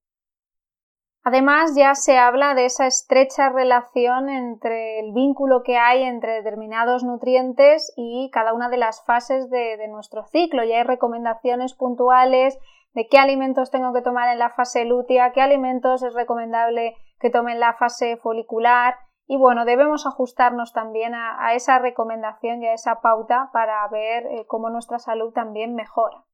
Además, 1.26 1.75
ya 1.75 1.94
se 1.94 2.18
habla 2.18 2.54
de 2.54 2.66
esa 2.66 2.87
estrecha 2.87 3.49
relación 3.49 4.28
entre 4.28 5.00
el 5.00 5.12
vínculo 5.14 5.62
que 5.62 5.78
hay 5.78 6.02
entre 6.02 6.32
determinados 6.32 7.02
nutrientes 7.02 7.94
y 7.96 8.28
cada 8.30 8.52
una 8.52 8.68
de 8.68 8.76
las 8.76 9.02
fases 9.06 9.49
de, 9.49 9.88
nuestro 9.88 10.26
ciclo. 10.26 10.64
Ya 10.64 10.76
hay 10.76 10.82
recomendaciones 10.82 11.73
puntuales 11.73 12.58
de 12.94 13.08
qué 13.08 13.18
alimentos 13.18 13.70
tengo 13.70 13.92
que 13.92 14.02
tomar 14.02 14.28
en 14.28 14.38
la 14.38 14.50
fase 14.50 14.84
lútea, 14.84 15.32
qué 15.32 15.42
alimentos 15.42 16.02
es 16.02 16.14
recomendable 16.14 16.96
que 17.18 17.30
tome 17.30 17.52
en 17.52 17.60
la 17.60 17.74
fase 17.74 18.16
folicular. 18.16 18.96
Y 19.26 19.36
bueno, 19.36 19.64
debemos 19.64 20.06
ajustarnos 20.06 20.72
también 20.72 21.14
a, 21.14 21.54
esa 21.54 21.78
recomendación 21.78 22.62
y 22.62 22.66
a 22.66 22.74
esa 22.74 23.00
pauta 23.00 23.50
para 23.52 23.86
ver 23.88 24.26
eh, 24.26 24.46
cómo 24.46 24.70
nuestra 24.70 24.98
salud 24.98 25.32
también 25.32 25.74
mejora. 25.74 26.24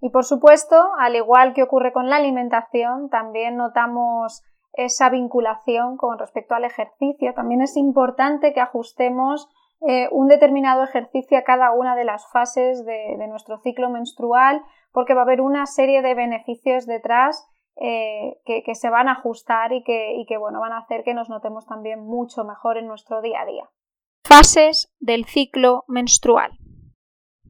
Y 0.00 0.10
por 0.10 0.24
supuesto, 0.24 0.92
al 0.98 1.16
igual 1.16 1.54
que 1.54 1.64
ocurre 1.64 1.92
con 1.92 2.08
la 2.08 2.16
alimentación, 2.16 3.10
también 3.10 3.56
notamos 3.56 4.44
esa 4.72 5.10
vinculación 5.10 5.96
con 5.96 6.18
respecto 6.18 6.54
al 6.54 6.64
ejercicio. 6.64 7.34
También 7.34 7.62
es 7.62 7.76
importante 7.76 8.52
que 8.52 8.60
ajustemos 8.60 9.48
eh, 9.86 10.08
un 10.10 10.26
determinado 10.26 10.82
ejercicio 10.82 11.38
a 11.38 11.42
cada 11.42 11.72
una 11.72 11.94
de 11.94 12.04
las 12.04 12.28
fases 12.32 12.84
de, 12.84 13.26
nuestro 13.28 13.58
ciclo 13.58 13.90
menstrual 13.90 14.60
porque 14.92 15.14
va 15.14 15.20
a 15.20 15.24
haber 15.24 15.40
una 15.40 15.66
serie 15.66 16.02
de 16.02 16.14
beneficios 16.14 16.86
detrás 16.86 17.46
eh, 17.76 18.38
que, 18.44 18.74
se 18.74 18.90
van 18.90 19.08
a 19.08 19.12
ajustar 19.12 19.72
y 19.72 19.84
que, 19.84 20.36
bueno, 20.38 20.58
van 20.58 20.72
a 20.72 20.78
hacer 20.78 21.04
que 21.04 21.14
nos 21.14 21.28
notemos 21.28 21.66
también 21.66 22.00
mucho 22.00 22.44
mejor 22.44 22.76
en 22.76 22.88
nuestro 22.88 23.22
día 23.22 23.42
a 23.42 23.46
día. 23.46 23.70
Fases 24.24 24.92
del 24.98 25.26
ciclo 25.26 25.84
menstrual. 25.86 26.58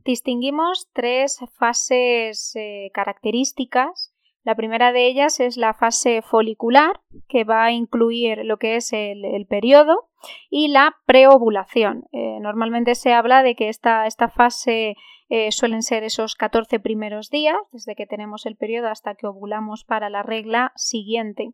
Distinguimos 0.04 0.88
tres 0.92 1.38
fases 1.58 2.52
eh, 2.56 2.90
características. 2.92 4.14
La 4.44 4.54
primera 4.54 4.92
de 4.92 5.06
ellas 5.06 5.40
es 5.40 5.56
la 5.56 5.74
fase 5.74 6.22
folicular, 6.22 7.00
que 7.28 7.44
va 7.44 7.64
a 7.64 7.72
incluir 7.72 8.44
lo 8.44 8.56
que 8.56 8.76
es 8.76 8.92
el, 8.92 9.46
periodo, 9.46 10.08
y 10.50 10.68
la 10.68 10.96
preovulación. 11.06 12.04
Eh, 12.12 12.38
normalmente 12.40 12.94
se 12.94 13.12
habla 13.12 13.42
de 13.42 13.54
que 13.54 13.68
esta, 13.68 14.06
esta 14.06 14.28
fase 14.28 14.96
eh, 15.30 15.52
suelen 15.52 15.82
ser 15.82 16.04
esos 16.04 16.34
14 16.34 16.80
primeros 16.80 17.28
días, 17.28 17.56
desde 17.70 17.94
que 17.94 18.06
tenemos 18.06 18.46
el 18.46 18.56
periodo 18.56 18.88
hasta 18.88 19.14
que 19.14 19.26
ovulamos 19.26 19.84
para 19.84 20.08
la 20.08 20.22
regla 20.22 20.72
siguiente. 20.74 21.50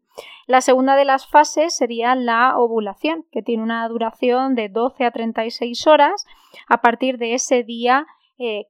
La 0.47 0.61
segunda 0.61 0.95
de 0.95 1.05
las 1.05 1.27
fases 1.27 1.75
sería 1.75 2.15
la 2.15 2.57
ovulación, 2.57 3.25
que 3.33 3.43
tiene 3.43 3.65
una 3.65 3.89
duración 3.89 4.55
de 4.55 4.69
12 4.69 5.05
a 5.05 5.11
36 5.11 5.87
horas 5.89 6.25
a 6.69 6.81
partir 6.83 7.19
de 7.19 7.35
ese 7.35 7.65
día 7.65 8.07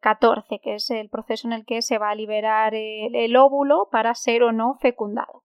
14, 0.01 0.55
eh, 0.55 0.61
que 0.63 0.75
es 0.75 0.91
el 0.91 1.09
proceso 1.09 1.49
en 1.49 1.53
el 1.53 1.65
que 1.65 1.83
se 1.83 1.99
va 1.99 2.11
a 2.11 2.15
liberar 2.15 2.75
el, 2.75 3.37
óvulo 3.37 3.89
para 3.91 4.15
ser 4.15 4.43
o 4.43 4.53
no 4.53 4.75
fecundado. 4.81 5.43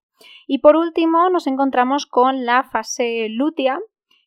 Y 0.47 0.59
por 0.59 0.75
último 0.75 1.29
nos 1.29 1.47
encontramos 1.47 2.05
con 2.05 2.45
la 2.45 2.63
fase 2.63 3.27
lútea, 3.29 3.79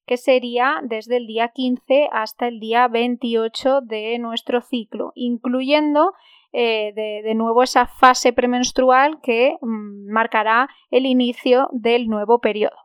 que 0.06 0.16
sería 0.16 0.80
desde 0.82 1.18
el 1.18 1.26
día 1.26 1.49
15 1.54 2.08
hasta 2.12 2.49
el 2.49 2.58
día 2.58 2.88
28 2.88 3.82
de 3.82 4.18
nuestro 4.18 4.61
ciclo, 4.62 5.12
incluyendo 5.14 6.12
eh, 6.54 6.92
de, 6.94 7.34
nuevo 7.34 7.62
esa 7.62 7.87
fase 7.87 8.32
premenstrual 8.34 9.20
que 9.22 9.56
mm, 9.61 10.11
marcará 10.12 10.68
el 10.90 11.06
inicio 11.06 11.68
del 11.72 12.08
nuevo 12.08 12.40
periodo. 12.40 12.76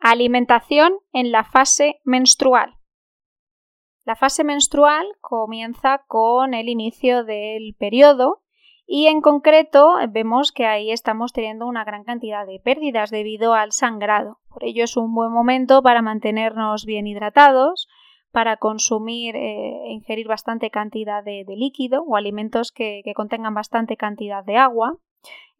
Alimentación 0.00 0.94
en 1.12 1.30
la 1.30 1.44
fase 1.44 2.00
menstrual. 2.04 2.74
La 4.04 4.16
fase 4.16 4.44
menstrual 4.44 5.06
comienza 5.22 6.04
con 6.06 6.52
el 6.52 6.68
inicio 6.68 7.24
del 7.24 7.74
periodo 7.78 8.42
y 8.86 9.06
en 9.06 9.22
concreto 9.22 9.94
vemos 10.10 10.52
que 10.52 10.66
ahí 10.66 10.90
estamos 10.90 11.32
teniendo 11.32 11.66
una 11.66 11.84
gran 11.84 12.04
cantidad 12.04 12.46
de 12.46 12.60
pérdidas 12.60 13.10
debido 13.10 13.54
al 13.54 13.72
sangrado. 13.72 14.40
Por 14.50 14.62
ello 14.62 14.84
es 14.84 14.98
un 14.98 15.14
buen 15.14 15.32
momento 15.32 15.82
para 15.82 16.02
mantenernos 16.02 16.84
bien 16.84 17.06
hidratados, 17.06 17.88
para 18.30 18.58
consumir 18.58 19.36
e 19.36 19.90
ingerir 19.90 20.28
bastante 20.28 20.68
cantidad 20.68 21.24
de, 21.24 21.46
líquido 21.48 22.02
o 22.02 22.16
alimentos 22.16 22.72
que, 22.72 23.02
contengan 23.14 23.54
bastante 23.54 23.96
cantidad 23.96 24.44
de 24.44 24.58
agua, 24.58 24.98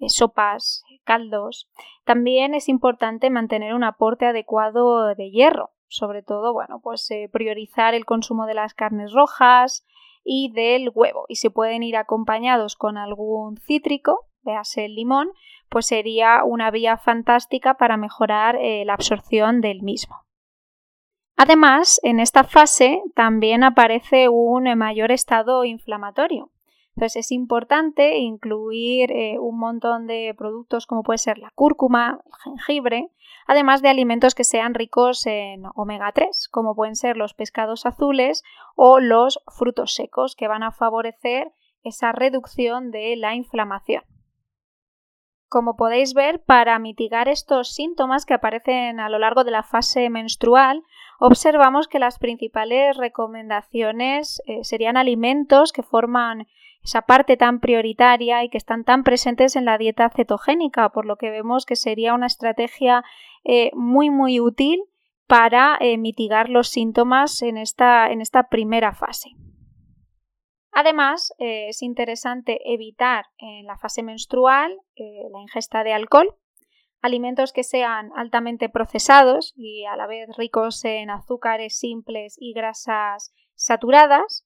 eh, 0.01 0.11
sopas, 0.11 0.85
caldos. 1.05 1.71
También 2.05 2.53
es 2.53 2.69
importante 2.69 3.31
mantener 3.31 3.75
un 3.75 3.85
aporte 3.85 4.27
adecuado 4.27 5.15
de 5.15 5.31
hierro, 5.31 5.71
sobre 5.89 6.23
todo, 6.23 6.53
bueno, 6.53 6.81
pues 6.83 7.11
eh, 7.11 7.29
priorizar 7.33 7.95
el 7.95 8.05
consumo 8.05 8.47
de 8.47 8.55
las 8.55 8.75
carnes 8.75 9.13
rojas 9.13 9.85
y 10.25 10.51
del 10.53 10.91
huevo. 10.95 11.27
Y 11.29 11.37
si 11.37 11.49
pueden 11.51 11.83
ir 11.83 11.97
acompañados 11.97 12.77
con 12.77 12.97
algún 12.97 13.57
cítrico, 13.59 14.27
véase 14.43 14.87
el 14.87 14.95
limón, 14.95 15.31
pues 15.69 15.87
sería 15.87 16.45
una 16.45 16.71
vía 16.71 16.97
fantástica 16.97 17.75
para 17.75 17.97
mejorar 17.97 18.57
eh, 18.57 18.85
la 18.85 18.95
absorción 18.95 19.61
del 19.61 19.83
mismo. 19.83 20.25
Además, 21.37 22.01
en 22.05 22.21
esta 22.21 22.45
fase 22.45 23.03
también 23.15 23.65
aparece 23.65 24.29
un 24.29 24.73
mayor 24.79 25.11
estado 25.11 25.65
inflamatorio. 25.65 26.51
Entonces 26.97 27.27
es 27.27 27.33
importante 27.33 28.19
incluir 28.19 29.11
eh, 29.11 29.39
un 29.41 29.59
montón 29.59 30.07
de 30.07 30.33
productos 30.37 30.87
como 30.87 31.03
puede 31.03 31.19
ser 31.19 31.39
la 31.39 31.51
cúrcuma, 31.55 32.21
el 32.25 32.33
jengibre, 32.45 33.11
además 33.47 33.83
de 33.83 33.89
alimentos 33.89 34.35
que 34.35 34.45
sean 34.45 34.75
ricos 34.75 35.27
en 35.27 35.65
omega 35.75 36.13
3, 36.13 36.49
como 36.51 36.77
pueden 36.77 36.95
ser 36.95 37.17
los 37.17 37.35
pescados 37.35 37.85
azules 37.85 38.45
o 38.77 39.01
los 39.01 39.41
frutos 39.49 39.95
secos, 39.95 40.37
que 40.37 40.47
van 40.47 40.63
a 40.63 40.71
favorecer 40.71 41.53
esa 41.83 42.13
reducción 42.13 42.93
de 42.93 43.17
la 43.17 43.35
inflamación. 43.35 44.05
Como 45.49 45.77
podéis 45.77 46.15
ver, 46.15 46.43
para 46.43 46.79
mitigar 46.79 47.29
estos 47.29 47.75
síntomas 47.75 48.25
que 48.25 48.35
aparecen 48.35 48.99
a 48.99 49.09
lo 49.09 49.19
largo 49.19 49.45
de 49.45 49.51
la 49.51 49.63
fase 49.63 50.11
menstrual, 50.11 50.83
observamos 51.21 51.87
que 51.87 51.99
las 51.99 52.19
principales 52.19 52.97
recomendaciones 52.97 54.43
eh, 54.47 54.65
serían 54.65 54.97
alimentos 54.97 55.73
que 55.73 55.83
forman 55.83 56.47
esa 56.85 57.03
parte 57.03 57.39
tan 57.39 57.61
prioritaria 57.61 58.45
y 58.45 58.51
que 58.51 58.59
están 58.59 58.85
tan 58.85 59.05
presentes 59.05 59.57
en 59.57 59.65
la 59.65 59.79
dieta 59.79 60.11
cetogénica, 60.11 60.91
por 60.91 61.07
lo 61.07 61.17
que 61.17 61.31
vemos 61.31 61.65
que 61.65 61.77
sería 61.77 62.15
una 62.15 62.27
estrategia 62.27 63.03
eh, 63.43 63.71
muy 63.75 64.11
muy 64.11 64.39
útil 64.39 64.83
para 65.27 65.79
eh, 65.81 65.97
mitigar 65.97 66.51
los 66.51 66.69
síntomas 66.69 67.41
en 67.41 67.57
esta, 67.57 68.11
en 68.11 68.21
esta 68.21 68.49
primera 68.49 68.93
fase. 68.93 69.31
Además, 70.73 71.33
eh, 71.39 71.69
es 71.69 71.83
interesante 71.83 72.61
evitar 72.67 73.27
en 73.39 73.65
la 73.65 73.79
fase 73.79 74.03
menstrual 74.03 74.77
la 74.97 75.41
ingesta 75.41 75.85
de 75.85 75.95
alcohol, 75.95 76.37
alimentos 77.01 77.53
que 77.53 77.65
sean 77.65 78.11
altamente 78.17 78.69
procesados 78.69 79.55
y 79.57 79.85
a 79.87 79.97
la 79.97 80.07
vez 80.07 80.29
ricos 80.37 80.85
en 80.85 81.11
azúcares 81.11 81.79
simples 81.79 82.37
y 82.39 82.53
grasas 82.53 83.33
saturadas, 83.55 84.45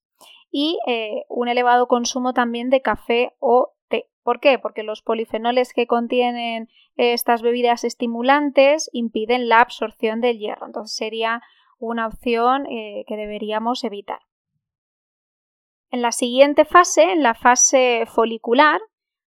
y 0.50 0.78
eh, 0.86 1.24
un 1.28 1.48
elevado 1.48 1.86
consumo 1.88 2.32
también 2.32 2.70
de 2.70 2.82
café 2.82 3.34
o 3.38 3.74
té. 3.88 4.08
¿Por 4.22 4.40
qué? 4.40 4.58
Porque 4.58 4.82
los 4.82 5.02
polifenoles 5.02 5.72
que 5.72 5.86
contienen 5.86 6.68
estas 6.96 7.42
bebidas 7.42 7.84
estimulantes 7.84 8.90
impiden 8.92 9.48
la 9.48 9.60
absorción 9.60 10.20
del 10.20 10.38
hierro. 10.38 10.66
Entonces 10.66 10.96
sería 10.96 11.42
una 11.78 12.06
opción 12.06 12.66
eh, 12.66 13.04
que 13.06 13.16
deberíamos 13.16 13.84
evitar. 13.84 14.20
En 15.90 16.02
la 16.02 16.12
siguiente 16.12 16.64
fase, 16.64 17.12
en 17.12 17.22
la 17.22 17.34
fase 17.34 18.04
folicular, 18.06 18.80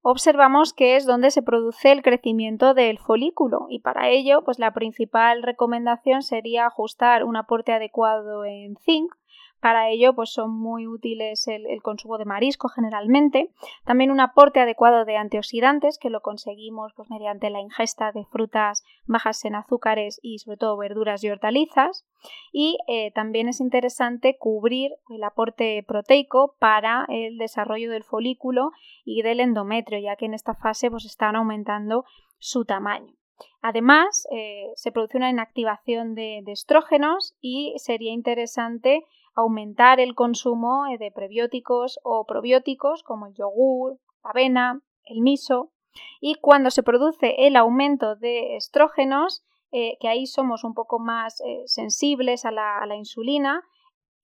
observamos 0.01 0.73
que 0.73 0.95
es 0.95 1.05
donde 1.05 1.29
se 1.29 1.43
produce 1.43 1.91
el 1.91 2.01
crecimiento 2.01 2.73
del 2.73 2.97
folículo 2.97 3.67
y 3.69 3.79
para 3.79 4.09
ello 4.09 4.43
pues 4.43 4.57
la 4.57 4.73
principal 4.73 5.43
recomendación 5.43 6.23
sería 6.23 6.65
ajustar 6.65 7.25
un 7.25 7.35
aporte 7.35 7.73
adecuado 7.73 8.45
en 8.45 8.77
zinc 8.77 9.13
para 9.59 9.89
ello, 9.89 10.13
pues 10.13 10.31
son 10.31 10.51
muy 10.51 10.87
útiles 10.87 11.47
el, 11.47 11.81
consumo 11.81 12.17
de 12.17 12.25
marisco 12.25 12.69
generalmente. 12.69 13.49
También 13.85 14.11
un 14.11 14.19
aporte 14.19 14.59
adecuado 14.59 15.05
de 15.05 15.17
antioxidantes, 15.17 15.97
que 15.97 16.09
lo 16.09 16.21
conseguimos 16.21 16.93
pues, 16.95 17.09
mediante 17.09 17.49
la 17.49 17.59
ingesta 17.59 18.11
de 18.11 18.25
frutas 18.25 18.83
bajas 19.05 19.43
en 19.45 19.55
azúcares 19.55 20.19
y 20.21 20.39
sobre 20.39 20.57
todo 20.57 20.77
verduras 20.77 21.23
y 21.23 21.29
hortalizas. 21.29 22.05
Y 22.51 22.77
eh, 22.87 23.11
también 23.11 23.47
es 23.49 23.59
interesante 23.59 24.37
cubrir 24.37 24.91
el 25.09 25.23
aporte 25.23 25.83
proteico 25.87 26.55
para 26.59 27.05
el 27.09 27.37
desarrollo 27.37 27.91
del 27.91 28.03
folículo 28.03 28.71
y 29.05 29.21
del 29.21 29.39
endometrio, 29.39 29.99
ya 29.99 30.15
que 30.15 30.25
en 30.25 30.33
esta 30.33 30.53
fase 30.53 30.91
pues, 30.91 31.05
están 31.05 31.35
aumentando 31.35 32.05
su 32.37 32.65
tamaño. 32.65 33.17
Además, 33.61 34.27
eh, 34.31 34.71
se 34.75 34.91
produce 34.91 35.17
una 35.17 35.29
inactivación 35.29 36.15
de, 36.15 36.43
estrógenos 36.47 37.35
y 37.41 37.73
sería 37.77 38.11
interesante 38.11 39.03
aumentar 39.37 39.99
el 39.99 40.15
consumo 40.15 40.87
eh, 40.87 40.97
de 40.97 41.11
prebióticos 41.11 41.99
o 42.03 42.25
probióticos 42.25 43.03
como 43.03 43.27
el 43.27 43.35
yogur, 43.35 43.99
la 44.23 44.31
avena, 44.31 44.81
el 45.03 45.21
miso. 45.21 45.71
Y 46.19 46.35
cuando 46.35 46.71
se 46.71 46.83
produce 46.83 47.35
el 47.45 47.55
aumento 47.55 48.15
de 48.15 48.55
estrógenos, 48.55 49.45
eh, 49.71 49.97
que 49.99 50.07
ahí 50.07 50.25
somos 50.25 50.63
un 50.63 50.73
poco 50.73 50.97
más 50.97 51.39
eh, 51.41 51.61
sensibles 51.65 52.45
a 52.45 52.51
la, 52.51 52.79
a 52.79 52.87
la 52.87 52.95
insulina, 52.95 53.63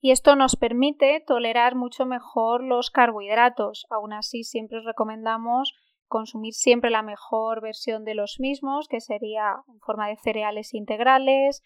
y 0.01 0.11
esto 0.11 0.35
nos 0.35 0.55
permite 0.55 1.23
tolerar 1.25 1.75
mucho 1.75 2.05
mejor 2.05 2.63
los 2.63 2.89
carbohidratos. 2.89 3.85
Aún 3.89 4.13
así, 4.13 4.43
siempre 4.43 4.79
os 4.79 4.85
recomendamos 4.85 5.73
consumir 6.07 6.53
siempre 6.53 6.89
la 6.89 7.03
mejor 7.03 7.61
versión 7.61 8.03
de 8.03 8.15
los 8.15 8.39
mismos, 8.39 8.87
que 8.87 8.99
sería 8.99 9.63
en 9.67 9.79
forma 9.79 10.09
de 10.09 10.17
cereales 10.17 10.73
integrales, 10.73 11.63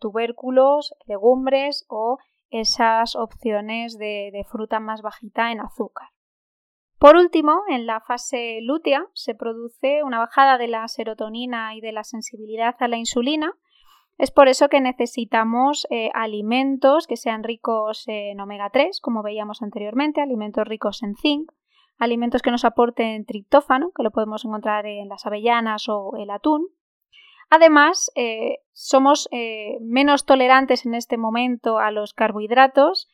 tubérculos, 0.00 0.94
legumbres 1.06 1.84
o 1.88 2.18
esas 2.54 3.16
opciones 3.16 3.98
de, 3.98 4.44
fruta 4.48 4.78
más 4.78 5.02
bajita 5.02 5.50
en 5.50 5.60
azúcar. 5.60 6.08
Por 6.98 7.16
último, 7.16 7.62
en 7.68 7.86
la 7.86 8.00
fase 8.00 8.60
lútea 8.62 9.06
se 9.12 9.34
produce 9.34 10.04
una 10.04 10.20
bajada 10.20 10.56
de 10.56 10.68
la 10.68 10.86
serotonina 10.86 11.74
y 11.74 11.80
de 11.80 11.92
la 11.92 12.04
sensibilidad 12.04 12.76
a 12.78 12.88
la 12.88 12.96
insulina. 12.96 13.52
Es 14.18 14.30
por 14.30 14.46
eso 14.46 14.68
que 14.68 14.80
necesitamos 14.80 15.86
eh, 15.90 16.10
alimentos 16.14 17.08
que 17.08 17.16
sean 17.16 17.42
ricos 17.42 18.04
en 18.06 18.40
omega 18.40 18.70
3, 18.70 19.00
como 19.00 19.24
veíamos 19.24 19.60
anteriormente, 19.60 20.22
alimentos 20.22 20.66
ricos 20.66 21.02
en 21.02 21.16
zinc, 21.16 21.50
alimentos 21.98 22.40
que 22.40 22.52
nos 22.52 22.64
aporten 22.64 23.24
triptófano, 23.24 23.90
que 23.96 24.04
lo 24.04 24.12
podemos 24.12 24.44
encontrar 24.44 24.86
en 24.86 25.08
las 25.08 25.26
avellanas 25.26 25.88
o 25.88 26.12
el 26.16 26.30
atún, 26.30 26.68
Además, 27.54 28.10
eh, 28.16 28.58
somos 28.72 29.28
eh, 29.30 29.78
menos 29.80 30.26
tolerantes 30.26 30.86
en 30.86 30.94
este 30.96 31.16
momento 31.16 31.78
a 31.78 31.92
los 31.92 32.12
carbohidratos. 32.12 33.08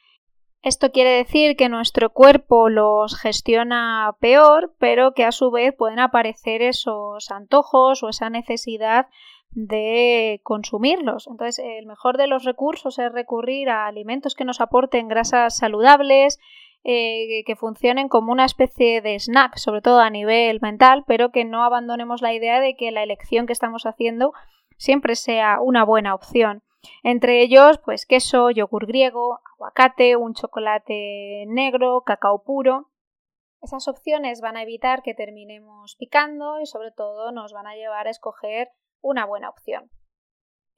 Esto 0.62 0.92
quiere 0.92 1.10
decir 1.10 1.56
que 1.56 1.68
nuestro 1.68 2.08
cuerpo 2.08 2.70
los 2.70 3.20
gestiona 3.20 4.16
peor, 4.18 4.72
pero 4.78 5.12
que 5.12 5.26
a 5.26 5.32
su 5.32 5.50
vez 5.50 5.74
pueden 5.76 5.98
aparecer 5.98 6.62
esos 6.62 7.30
antojos 7.30 8.02
o 8.02 8.08
esa 8.08 8.30
necesidad 8.30 9.08
de 9.50 10.40
consumirlos. 10.42 11.26
Entonces, 11.26 11.62
el 11.62 11.84
mejor 11.84 12.16
de 12.16 12.26
los 12.26 12.44
recursos 12.44 12.98
es 12.98 13.12
recurrir 13.12 13.68
a 13.68 13.86
alimentos 13.88 14.34
que 14.34 14.46
nos 14.46 14.62
aporten 14.62 15.08
grasas 15.08 15.54
saludables, 15.54 16.38
eh, 16.82 17.44
que 17.44 17.56
funcionen 17.56 18.08
como 18.08 18.32
una 18.32 18.46
especie 18.46 19.02
de 19.02 19.18
snack, 19.18 19.56
sobre 19.56 19.82
todo 19.82 20.00
a 20.00 20.10
nivel 20.10 20.60
mental, 20.60 21.04
pero 21.06 21.30
que 21.30 21.44
no 21.44 21.62
abandonemos 21.62 22.22
la 22.22 22.32
idea 22.32 22.60
de 22.60 22.74
que 22.76 22.90
la 22.90 23.02
elección 23.02 23.46
que 23.46 23.52
estamos 23.52 23.84
haciendo 23.84 24.32
siempre 24.76 25.14
sea 25.14 25.60
una 25.60 25.84
buena 25.84 26.14
opción. 26.14 26.62
Entre 27.02 27.42
ellos, 27.42 27.78
pues 27.84 28.06
queso, 28.06 28.50
yogur 28.50 28.86
griego, 28.86 29.40
aguacate, 29.54 30.16
un 30.16 30.32
chocolate 30.34 31.44
negro, 31.48 32.02
cacao 32.02 32.42
puro. 32.42 32.90
Esas 33.60 33.86
opciones 33.88 34.40
van 34.40 34.56
a 34.56 34.62
evitar 34.62 35.02
que 35.02 35.12
terminemos 35.12 35.96
picando 35.96 36.60
y 36.60 36.66
sobre 36.66 36.92
todo 36.92 37.30
nos 37.30 37.52
van 37.52 37.66
a 37.66 37.76
llevar 37.76 38.06
a 38.06 38.10
escoger 38.10 38.70
una 39.02 39.26
buena 39.26 39.50
opción. 39.50 39.90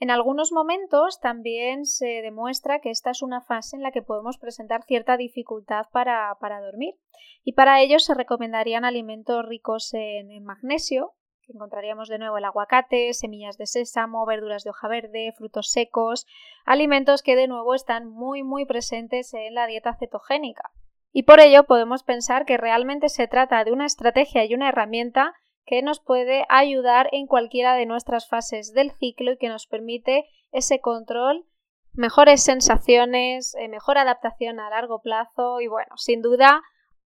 En 0.03 0.11
algunos 0.11 0.51
momentos 0.51 1.21
también 1.21 1.87
se 1.87 2.23
demuestra 2.23 2.81
que 2.81 2.91
esta 2.91 3.13
es 3.13 3.23
una 3.23 3.41
fase 3.41 3.77
en 3.77 3.85
la 3.85 3.93
que 3.93 4.03
podemos 4.03 4.37
presentar 4.37 4.83
cierta 4.83 5.17
dificultad 5.17 5.87
para, 5.93 6.37
dormir 6.61 6.97
y 7.45 7.53
para 7.53 7.81
ello 7.81 8.01
se 8.01 8.13
recomendarían 8.13 8.85
alimentos 8.85 9.47
ricos 9.47 9.95
en, 9.95 10.43
magnesio, 10.43 11.13
que 11.47 11.53
encontraríamos 11.53 12.09
de 12.09 12.19
nuevo 12.19 12.37
el 12.37 12.45
aguacate, 12.45 13.15
semillas 13.15 13.59
de 13.59 13.67
sésamo, 13.67 14.27
verduras 14.27 14.65
de 14.65 14.71
hoja 14.71 14.89
verde, 14.89 15.35
frutos 15.39 15.71
secos, 15.71 16.27
alimentos 16.65 17.23
que 17.23 17.37
de 17.37 17.47
nuevo 17.47 17.73
están 17.73 18.09
muy 18.09 18.43
muy 18.43 18.65
presentes 18.65 19.33
en 19.35 19.55
la 19.55 19.69
dieta 19.69 19.95
cetogénica. 19.95 20.73
Y 21.13 21.23
por 21.23 21.39
ello 21.39 21.63
podemos 21.63 22.03
pensar 22.03 22.45
que 22.45 22.57
realmente 22.57 23.09
se 23.09 23.29
trata 23.29 23.63
de 23.63 23.71
una 23.71 23.87
estrategia 23.87 24.45
y 24.45 24.55
una 24.55 24.69
herramienta 24.69 25.33
que 25.65 25.83
nos 25.83 26.01
puede 26.01 26.45
ayudar 26.49 27.09
en 27.13 27.27
cualquiera 27.27 27.75
de 27.75 27.87
nuestras 27.87 28.29
fases 28.29 28.73
del 28.73 28.91
ciclo 28.93 29.33
y 29.33 29.39
que 29.39 29.49
nos 29.49 29.67
permite 29.67 30.27
ese 30.51 30.81
control, 30.81 31.47
mejores 31.93 32.43
sensaciones, 32.43 33.55
eh, 33.55 33.69
mejor 33.69 33.99
adaptación 33.99 34.61
a 34.61 34.71
largo 34.71 35.01
plazo 35.01 35.61
y 35.61 35.69
bueno, 35.69 35.97
sin 35.97 36.23
duda 36.23 36.63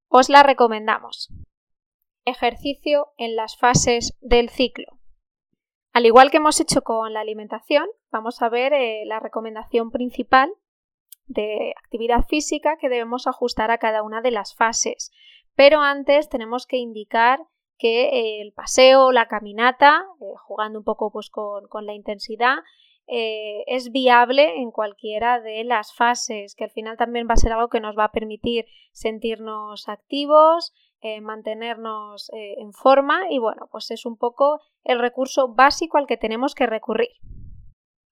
os 0.07 0.29
la 0.29 0.43
recomendamos. 0.43 1.29
Ejercicio 2.25 3.09
en 3.17 3.35
las 3.35 3.57
fases 3.57 4.17
del 4.21 4.49
ciclo. 4.49 4.99
Al 5.93 6.05
igual 6.05 6.31
que 6.31 6.37
hemos 6.37 6.59
hecho 6.59 6.81
con 6.81 7.13
la 7.13 7.21
alimentación, 7.21 7.87
vamos 8.11 8.41
a 8.41 8.49
ver 8.49 8.73
eh, 8.73 9.03
la 9.05 9.19
recomendación 9.19 9.91
principal 9.91 10.51
de 11.27 11.73
actividad 11.77 12.25
física 12.25 12.77
que 12.77 12.89
debemos 12.89 13.27
ajustar 13.27 13.71
a 13.71 13.77
cada 13.77 14.03
una 14.03 14.21
de 14.21 14.31
las 14.31 14.55
fases. 14.55 15.11
Pero 15.55 15.81
antes 15.81 16.29
tenemos 16.29 16.67
que 16.67 16.77
indicar 16.77 17.39
que 17.77 18.41
el 18.41 18.53
paseo, 18.53 19.11
la 19.11 19.27
caminata, 19.27 20.03
eh, 20.21 20.25
jugando 20.45 20.79
un 20.79 20.85
poco 20.85 21.11
pues, 21.11 21.29
con, 21.29 21.85
la 21.85 21.93
intensidad, 21.93 22.57
eh, 23.07 23.63
es 23.67 23.91
viable 23.91 24.61
en 24.61 24.71
cualquiera 24.71 25.39
de 25.39 25.63
las 25.63 25.93
fases, 25.93 26.55
que 26.55 26.63
al 26.63 26.71
final 26.71 26.97
también 26.97 27.27
va 27.29 27.33
a 27.33 27.37
ser 27.37 27.51
algo 27.51 27.69
que 27.69 27.79
nos 27.79 27.97
va 27.97 28.05
a 28.05 28.11
permitir 28.11 28.65
sentirnos 28.93 29.87
activos, 29.89 30.73
eh, 31.01 31.21
mantenernos 31.21 32.31
en 32.33 32.73
forma 32.73 33.29
y 33.29 33.37
bueno, 33.37 33.67
pues 33.71 33.91
es 33.91 34.07
un 34.07 34.17
poco 34.17 34.59
el 34.83 34.99
recurso 34.99 35.53
básico 35.53 35.99
al 35.99 36.07
que 36.07 36.17
tenemos 36.17 36.55
que 36.55 36.65
recurrir. 36.65 37.11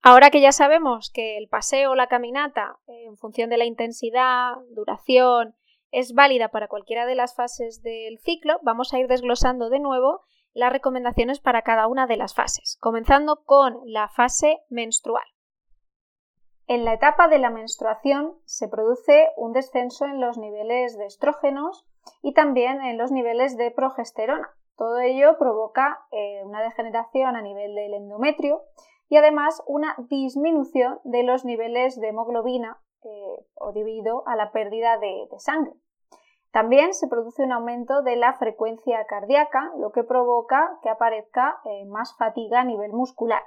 Ahora 0.04 0.30
que 0.30 0.42
ya 0.42 0.52
sabemos 0.52 1.10
que 1.10 1.38
el 1.38 1.48
paseo 1.48 1.92
o 1.92 1.96
la 1.96 2.08
caminata, 2.08 2.78
en 2.88 3.18
función 3.18 3.50
de 3.50 3.58
la 3.58 3.66
intensidad, 3.66 4.58
duración 4.76 5.56
es 5.94 6.14
válida 6.14 6.50
para 6.50 6.68
cualquiera 6.68 7.06
de 7.06 7.14
las 7.14 7.36
fases 7.36 7.84
del 7.84 8.18
ciclo, 8.20 8.60
vamos 8.64 8.94
a 8.94 9.00
ir 9.00 9.08
desglosando 9.08 9.70
de 9.70 9.80
nuevo 9.80 10.22
las 10.54 10.74
recomendaciones 10.74 11.40
para 11.40 11.62
cada 11.62 11.88
una 11.88 12.08
de 12.08 12.18
las 12.18 12.34
fases, 12.34 12.78
comenzando 12.82 13.44
con 13.46 13.80
la 13.86 14.10
fase 14.10 14.64
menstrual. 14.70 15.24
En 16.66 16.84
la 16.84 16.94
etapa 16.94 17.28
de 17.28 17.38
la 17.38 17.52
menstruación 17.52 18.34
se 18.46 18.68
produce 18.68 19.30
un 19.38 19.54
descenso 19.54 20.06
en 20.06 20.20
los 20.20 20.38
niveles 20.38 20.98
de 20.98 21.06
estrógenos 21.06 21.86
y 22.24 22.34
también 22.34 22.82
en 22.82 22.98
los 22.98 23.12
niveles 23.12 23.56
de 23.56 23.70
progesterona. 23.70 24.50
Todo 24.76 25.00
ello 25.00 25.38
provoca 25.38 26.08
eh, 26.12 26.42
una 26.44 26.64
degeneración 26.64 27.36
a 27.36 27.42
nivel 27.42 27.76
del 27.76 27.94
endometrio 27.94 28.64
y 29.10 29.18
además 29.18 29.62
una 29.68 29.96
disminución 30.10 31.00
de 31.04 31.22
los 31.22 31.46
niveles 31.46 32.00
de 32.00 32.08
hemoglobina 32.08 32.82
eh, 33.06 33.46
o 33.56 33.72
debido 33.72 34.28
a 34.28 34.36
la 34.36 34.52
pérdida 34.52 34.98
de 34.98 35.28
sangre. 35.38 35.74
También 36.54 36.94
se 36.94 37.08
produce 37.08 37.42
un 37.42 37.52
aumento 37.52 38.04
de 38.04 38.16
la 38.16 38.34
frecuencia 38.34 39.04
cardíaca, 39.08 39.72
lo 39.80 39.92
que 39.92 40.04
provoca 40.04 40.78
que 40.84 40.90
aparezca 40.90 41.60
eh, 41.66 41.86
más 41.88 42.16
fatiga 42.16 42.62
a 42.62 42.64
nivel 42.64 42.94
muscular. 42.94 43.42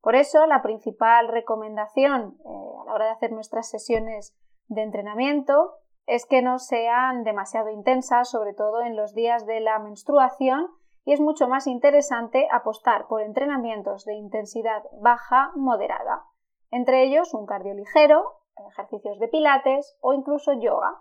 Por 0.00 0.16
eso, 0.16 0.44
la 0.46 0.60
principal 0.60 1.28
recomendación 1.28 2.36
eh, 2.44 2.48
a 2.82 2.84
la 2.86 2.92
hora 2.92 3.04
de 3.04 3.12
hacer 3.12 3.30
nuestras 3.30 3.70
sesiones 3.70 4.36
de 4.66 4.82
entrenamiento 4.82 5.74
es 6.06 6.26
que 6.26 6.42
no 6.42 6.58
sean 6.58 7.22
demasiado 7.22 7.70
intensas, 7.70 8.30
sobre 8.30 8.52
todo 8.52 8.82
en 8.82 8.96
los 8.96 9.14
días 9.14 9.46
de 9.46 9.60
la 9.60 9.78
menstruación, 9.78 10.66
y 11.04 11.12
es 11.12 11.20
mucho 11.20 11.46
más 11.46 11.68
interesante 11.68 12.48
apostar 12.50 13.06
por 13.06 13.22
entrenamientos 13.22 14.04
de 14.06 14.14
intensidad 14.14 14.82
baja 15.00 15.52
moderada, 15.54 16.24
entre 16.72 17.04
ellos 17.04 17.32
un 17.32 17.46
cardio 17.46 17.74
ligero, 17.74 18.40
ejercicios 18.70 19.18
de 19.18 19.28
pilates 19.28 19.96
o 20.00 20.12
incluso 20.12 20.52
yoga. 20.52 21.00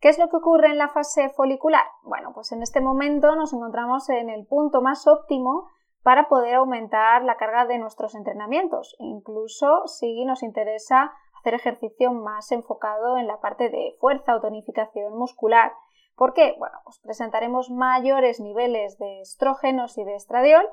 ¿Qué 0.00 0.08
es 0.08 0.18
lo 0.18 0.28
que 0.28 0.36
ocurre 0.36 0.68
en 0.68 0.78
la 0.78 0.88
fase 0.88 1.30
folicular? 1.30 1.84
Bueno, 2.02 2.32
pues 2.34 2.52
en 2.52 2.62
este 2.62 2.80
momento 2.80 3.34
nos 3.34 3.52
encontramos 3.52 4.08
en 4.10 4.28
el 4.28 4.46
punto 4.46 4.82
más 4.82 5.06
óptimo 5.06 5.68
para 6.02 6.28
poder 6.28 6.54
aumentar 6.54 7.24
la 7.24 7.36
carga 7.36 7.66
de 7.66 7.78
nuestros 7.78 8.14
entrenamientos, 8.14 8.94
incluso 8.98 9.86
si 9.86 10.24
nos 10.24 10.42
interesa 10.42 11.12
hacer 11.38 11.54
ejercicio 11.54 12.12
más 12.12 12.52
enfocado 12.52 13.16
en 13.16 13.26
la 13.26 13.40
parte 13.40 13.70
de 13.70 13.96
fuerza 13.98 14.36
o 14.36 14.40
tonificación 14.40 15.16
muscular. 15.16 15.72
¿Por 16.14 16.32
qué? 16.32 16.54
Bueno, 16.58 16.78
pues 16.84 16.98
presentaremos 17.00 17.70
mayores 17.70 18.40
niveles 18.40 18.98
de 18.98 19.20
estrógenos 19.20 19.98
y 19.98 20.04
de 20.04 20.14
estradiol, 20.14 20.66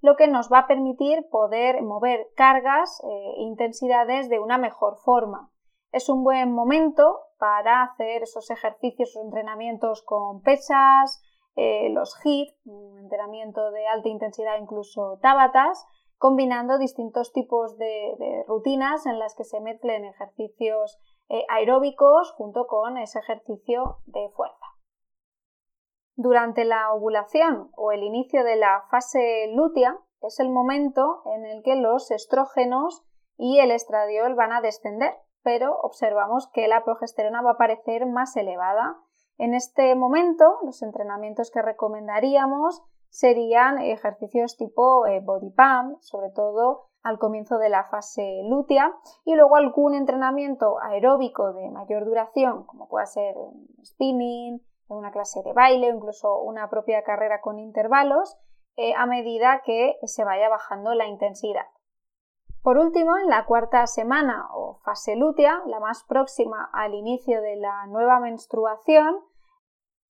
lo 0.00 0.16
que 0.16 0.28
nos 0.28 0.50
va 0.52 0.60
a 0.60 0.66
permitir 0.66 1.28
poder 1.30 1.82
mover 1.82 2.28
cargas 2.36 3.02
e 3.04 3.42
intensidades 3.42 4.28
de 4.28 4.38
una 4.38 4.58
mejor 4.58 4.96
forma. 4.98 5.50
Es 5.90 6.08
un 6.08 6.22
buen 6.22 6.52
momento 6.52 7.20
para 7.38 7.82
hacer 7.82 8.22
esos 8.22 8.50
ejercicios 8.50 9.16
o 9.16 9.22
entrenamientos 9.22 10.02
con 10.02 10.42
pesas, 10.42 11.22
eh, 11.56 11.88
los 11.90 12.14
HIIT, 12.22 12.54
un 12.66 12.98
entrenamiento 12.98 13.70
de 13.70 13.86
alta 13.86 14.08
intensidad, 14.08 14.58
incluso 14.60 15.18
tabatas, 15.20 15.86
combinando 16.18 16.78
distintos 16.78 17.32
tipos 17.32 17.78
de, 17.78 18.44
rutinas 18.46 19.06
en 19.06 19.18
las 19.18 19.34
que 19.34 19.44
se 19.44 19.60
mezclen 19.60 20.04
ejercicios 20.04 21.00
eh, 21.28 21.44
aeróbicos 21.48 22.32
junto 22.32 22.66
con 22.66 22.98
ese 22.98 23.18
ejercicio 23.20 23.98
de 24.06 24.28
fuerza. 24.36 24.66
Durante 26.20 26.64
la 26.64 26.92
ovulación 26.92 27.70
o 27.76 27.92
el 27.92 28.02
inicio 28.02 28.42
de 28.42 28.56
la 28.56 28.82
fase 28.90 29.52
lútea 29.54 29.96
es 30.20 30.40
el 30.40 30.50
momento 30.50 31.22
en 31.26 31.46
el 31.46 31.62
que 31.62 31.76
los 31.76 32.10
estrógenos 32.10 33.04
y 33.36 33.60
el 33.60 33.70
estradiol 33.70 34.34
van 34.34 34.50
a 34.50 34.60
descender, 34.60 35.14
pero 35.44 35.78
observamos 35.80 36.50
que 36.52 36.66
la 36.66 36.82
progesterona 36.82 37.40
va 37.40 37.52
a 37.52 37.56
parecer 37.56 38.04
más 38.06 38.36
elevada. 38.36 38.96
En 39.36 39.54
este 39.54 39.94
momento, 39.94 40.58
los 40.64 40.82
entrenamientos 40.82 41.52
que 41.52 41.62
recomendaríamos 41.62 42.82
serían 43.10 43.78
ejercicios 43.78 44.56
tipo 44.56 45.06
eh, 45.06 45.20
body 45.20 45.50
pump, 45.50 46.00
sobre 46.00 46.30
todo 46.30 46.88
al 47.04 47.20
comienzo 47.20 47.58
de 47.58 47.68
la 47.68 47.84
fase 47.84 48.42
lútea, 48.42 48.92
y 49.24 49.36
luego 49.36 49.54
algún 49.54 49.94
entrenamiento 49.94 50.80
aeróbico 50.82 51.52
de 51.52 51.70
mayor 51.70 52.04
duración, 52.06 52.64
como 52.64 52.88
puede 52.88 53.06
ser 53.06 53.36
spinning, 53.84 54.60
una 54.88 55.10
clase 55.12 55.42
de 55.42 55.52
baile 55.52 55.92
o 55.92 55.94
incluso 55.94 56.40
una 56.40 56.68
propia 56.68 57.02
carrera 57.02 57.40
con 57.40 57.58
intervalos, 57.58 58.36
eh, 58.76 58.94
a 58.96 59.06
medida 59.06 59.62
que 59.64 59.96
se 60.04 60.24
vaya 60.24 60.48
bajando 60.48 60.94
la 60.94 61.06
intensidad. 61.06 61.66
Por 62.62 62.78
último, 62.78 63.16
en 63.16 63.28
la 63.28 63.46
cuarta 63.46 63.86
semana 63.86 64.48
o 64.52 64.80
fase 64.84 65.16
lútea, 65.16 65.62
la 65.66 65.80
más 65.80 66.04
próxima 66.04 66.68
al 66.72 66.94
inicio 66.94 67.40
de 67.40 67.56
la 67.56 67.86
nueva 67.86 68.20
menstruación, 68.20 69.20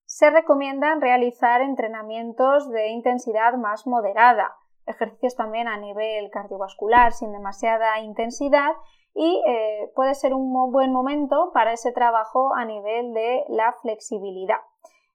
se 0.06 0.30
recomiendan 0.30 1.02
realizar 1.02 1.62
entrenamientos 1.62 2.70
de 2.70 2.90
intensidad 2.90 3.54
más 3.54 3.88
moderada, 3.88 4.56
ejercicios 4.86 5.36
también 5.36 5.68
a 5.68 5.78
nivel 5.78 6.30
cardiovascular 6.30 7.14
sin 7.14 7.32
demasiada 7.32 8.00
intensidad 8.00 8.74
y 9.14 9.42
eh, 9.46 9.92
puede 9.96 10.16
ser 10.16 10.34
un 10.34 10.52
buen 10.72 10.92
momento 10.92 11.52
para 11.54 11.74
ese 11.74 11.92
trabajo 11.92 12.54
a 12.56 12.66
nivel 12.66 13.14
de 13.14 13.46
la 13.50 13.74
flexibilidad. 13.82 14.60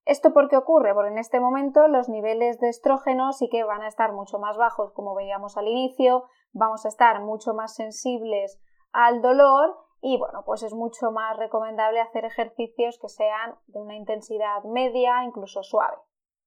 ¿Esto 0.04 0.32
por 0.32 0.48
qué 0.48 0.56
ocurre? 0.56 0.94
Porque 0.94 1.10
en 1.10 1.18
este 1.18 1.38
momento 1.40 1.86
los 1.86 2.08
niveles 2.08 2.58
de 2.60 2.70
estrógeno 2.70 3.32
sí 3.32 3.48
que 3.50 3.64
van 3.64 3.82
a 3.82 3.88
estar 3.88 4.12
mucho 4.12 4.38
más 4.38 4.56
bajos, 4.56 4.92
como 4.92 5.14
veíamos 5.14 5.58
al 5.58 5.68
inicio, 5.68 6.24
vamos 6.52 6.86
a 6.86 6.88
estar 6.88 7.20
mucho 7.20 7.52
más 7.52 7.74
sensibles 7.74 8.58
al 8.92 9.20
dolor 9.20 9.76
y 10.00 10.16
bueno, 10.16 10.44
pues 10.46 10.62
es 10.62 10.72
mucho 10.72 11.10
más 11.10 11.36
recomendable 11.36 12.00
hacer 12.00 12.24
ejercicios 12.24 12.98
que 12.98 13.08
sean 13.08 13.56
de 13.66 13.80
una 13.80 13.96
intensidad 13.96 14.62
media, 14.64 15.24
incluso 15.24 15.62
suave. 15.62 15.96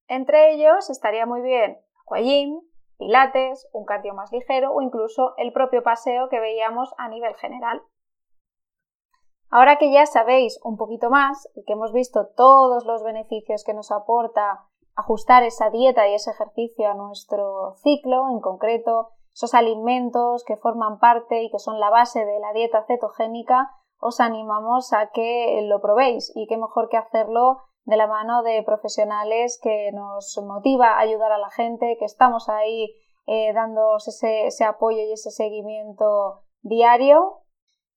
Entre 0.07 0.53
ellos 0.53 0.89
estaría 0.89 1.25
muy 1.25 1.41
bien 1.41 1.77
aquagym, 2.05 2.61
pilates, 3.01 3.67
un 3.73 3.83
cardio 3.83 4.13
más 4.13 4.31
ligero 4.31 4.71
o 4.73 4.81
incluso 4.81 5.33
el 5.37 5.51
propio 5.51 5.81
paseo 5.81 6.29
que 6.29 6.39
veíamos 6.39 6.93
a 6.99 7.09
nivel 7.09 7.33
general. 7.33 7.81
Ahora 9.49 9.77
que 9.77 9.91
ya 9.91 10.05
sabéis 10.05 10.59
un 10.63 10.77
poquito 10.77 11.09
más 11.09 11.49
y 11.55 11.65
que 11.65 11.73
hemos 11.73 11.91
visto 11.91 12.27
todos 12.37 12.85
los 12.85 13.03
beneficios 13.03 13.63
que 13.65 13.73
nos 13.73 13.91
aporta 13.91 14.67
ajustar 14.95 15.41
esa 15.41 15.71
dieta 15.71 16.07
y 16.07 16.13
ese 16.13 16.29
ejercicio 16.29 16.91
a 16.91 16.93
nuestro 16.93 17.73
ciclo, 17.81 18.29
en 18.29 18.39
concreto 18.39 19.09
esos 19.33 19.55
alimentos 19.55 20.43
que 20.45 20.57
forman 20.57 20.99
parte 20.99 21.41
y 21.41 21.49
que 21.49 21.57
son 21.57 21.79
la 21.79 21.89
base 21.89 22.23
de 22.23 22.39
la 22.39 22.53
dieta 22.53 22.85
cetogénica, 22.85 23.71
os 23.99 24.19
animamos 24.19 24.93
a 24.93 25.09
que 25.09 25.59
lo 25.63 25.81
probéis 25.81 26.31
y 26.35 26.45
qué 26.45 26.57
mejor 26.57 26.87
que 26.89 26.97
hacerlo 26.97 27.63
de 27.91 27.97
la 27.97 28.07
mano 28.07 28.41
de 28.41 28.63
profesionales 28.63 29.59
que 29.61 29.91
nos 29.93 30.39
motiva 30.47 30.97
ayudar 30.97 31.33
a 31.33 31.37
la 31.37 31.49
gente, 31.49 31.97
que 31.99 32.05
estamos 32.05 32.47
ahí 32.49 32.95
eh, 33.27 33.51
dándos 33.53 34.07
ese, 34.07 34.63
apoyo 34.63 34.97
y 34.97 35.11
ese 35.11 35.29
seguimiento 35.29 36.41
diario 36.61 37.41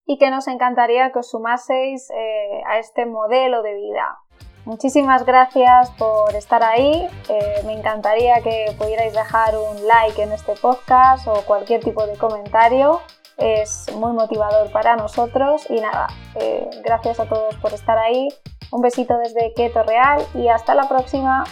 y 0.05 0.19
que 0.19 0.31
nos 0.31 0.49
encantaría 0.49 1.13
que 1.13 1.21
os 1.21 1.31
sumaseis 1.31 2.11
eh, 2.11 2.63
a 2.67 2.79
este 2.79 3.07
modelo 3.07 3.63
de 3.63 3.75
vida. 3.75 4.19
Muchísimas 4.65 5.25
gracias 5.25 5.91
por 5.93 6.35
estar 6.35 6.65
ahí. 6.65 7.07
Eh, 7.29 7.63
me 7.65 7.75
encantaría 7.75 8.41
que 8.43 8.75
pudierais 8.77 9.13
dejar 9.13 9.55
un 9.57 9.87
like 9.87 10.21
en 10.21 10.33
este 10.33 10.55
podcast 10.57 11.29
o 11.29 11.35
cualquier 11.47 11.85
tipo 11.85 12.05
de 12.07 12.17
comentario. 12.17 13.01
Es 13.37 13.87
muy 13.95 14.13
motivador 14.13 14.73
para 14.73 14.97
nosotros 14.97 15.69
y 15.71 15.81
nada, 15.81 16.09
eh, 16.37 16.69
gracias 16.83 17.21
a 17.21 17.29
todos 17.29 17.57
por 17.57 17.73
estar 17.73 17.99
ahí. 17.99 18.29
Un 18.75 18.83
besito 18.83 19.17
desde 19.19 19.53
Keto 19.55 19.85
Real 19.85 20.21
y 20.35 20.49
hasta 20.49 20.75
la 20.75 20.89
próxima. 20.89 21.45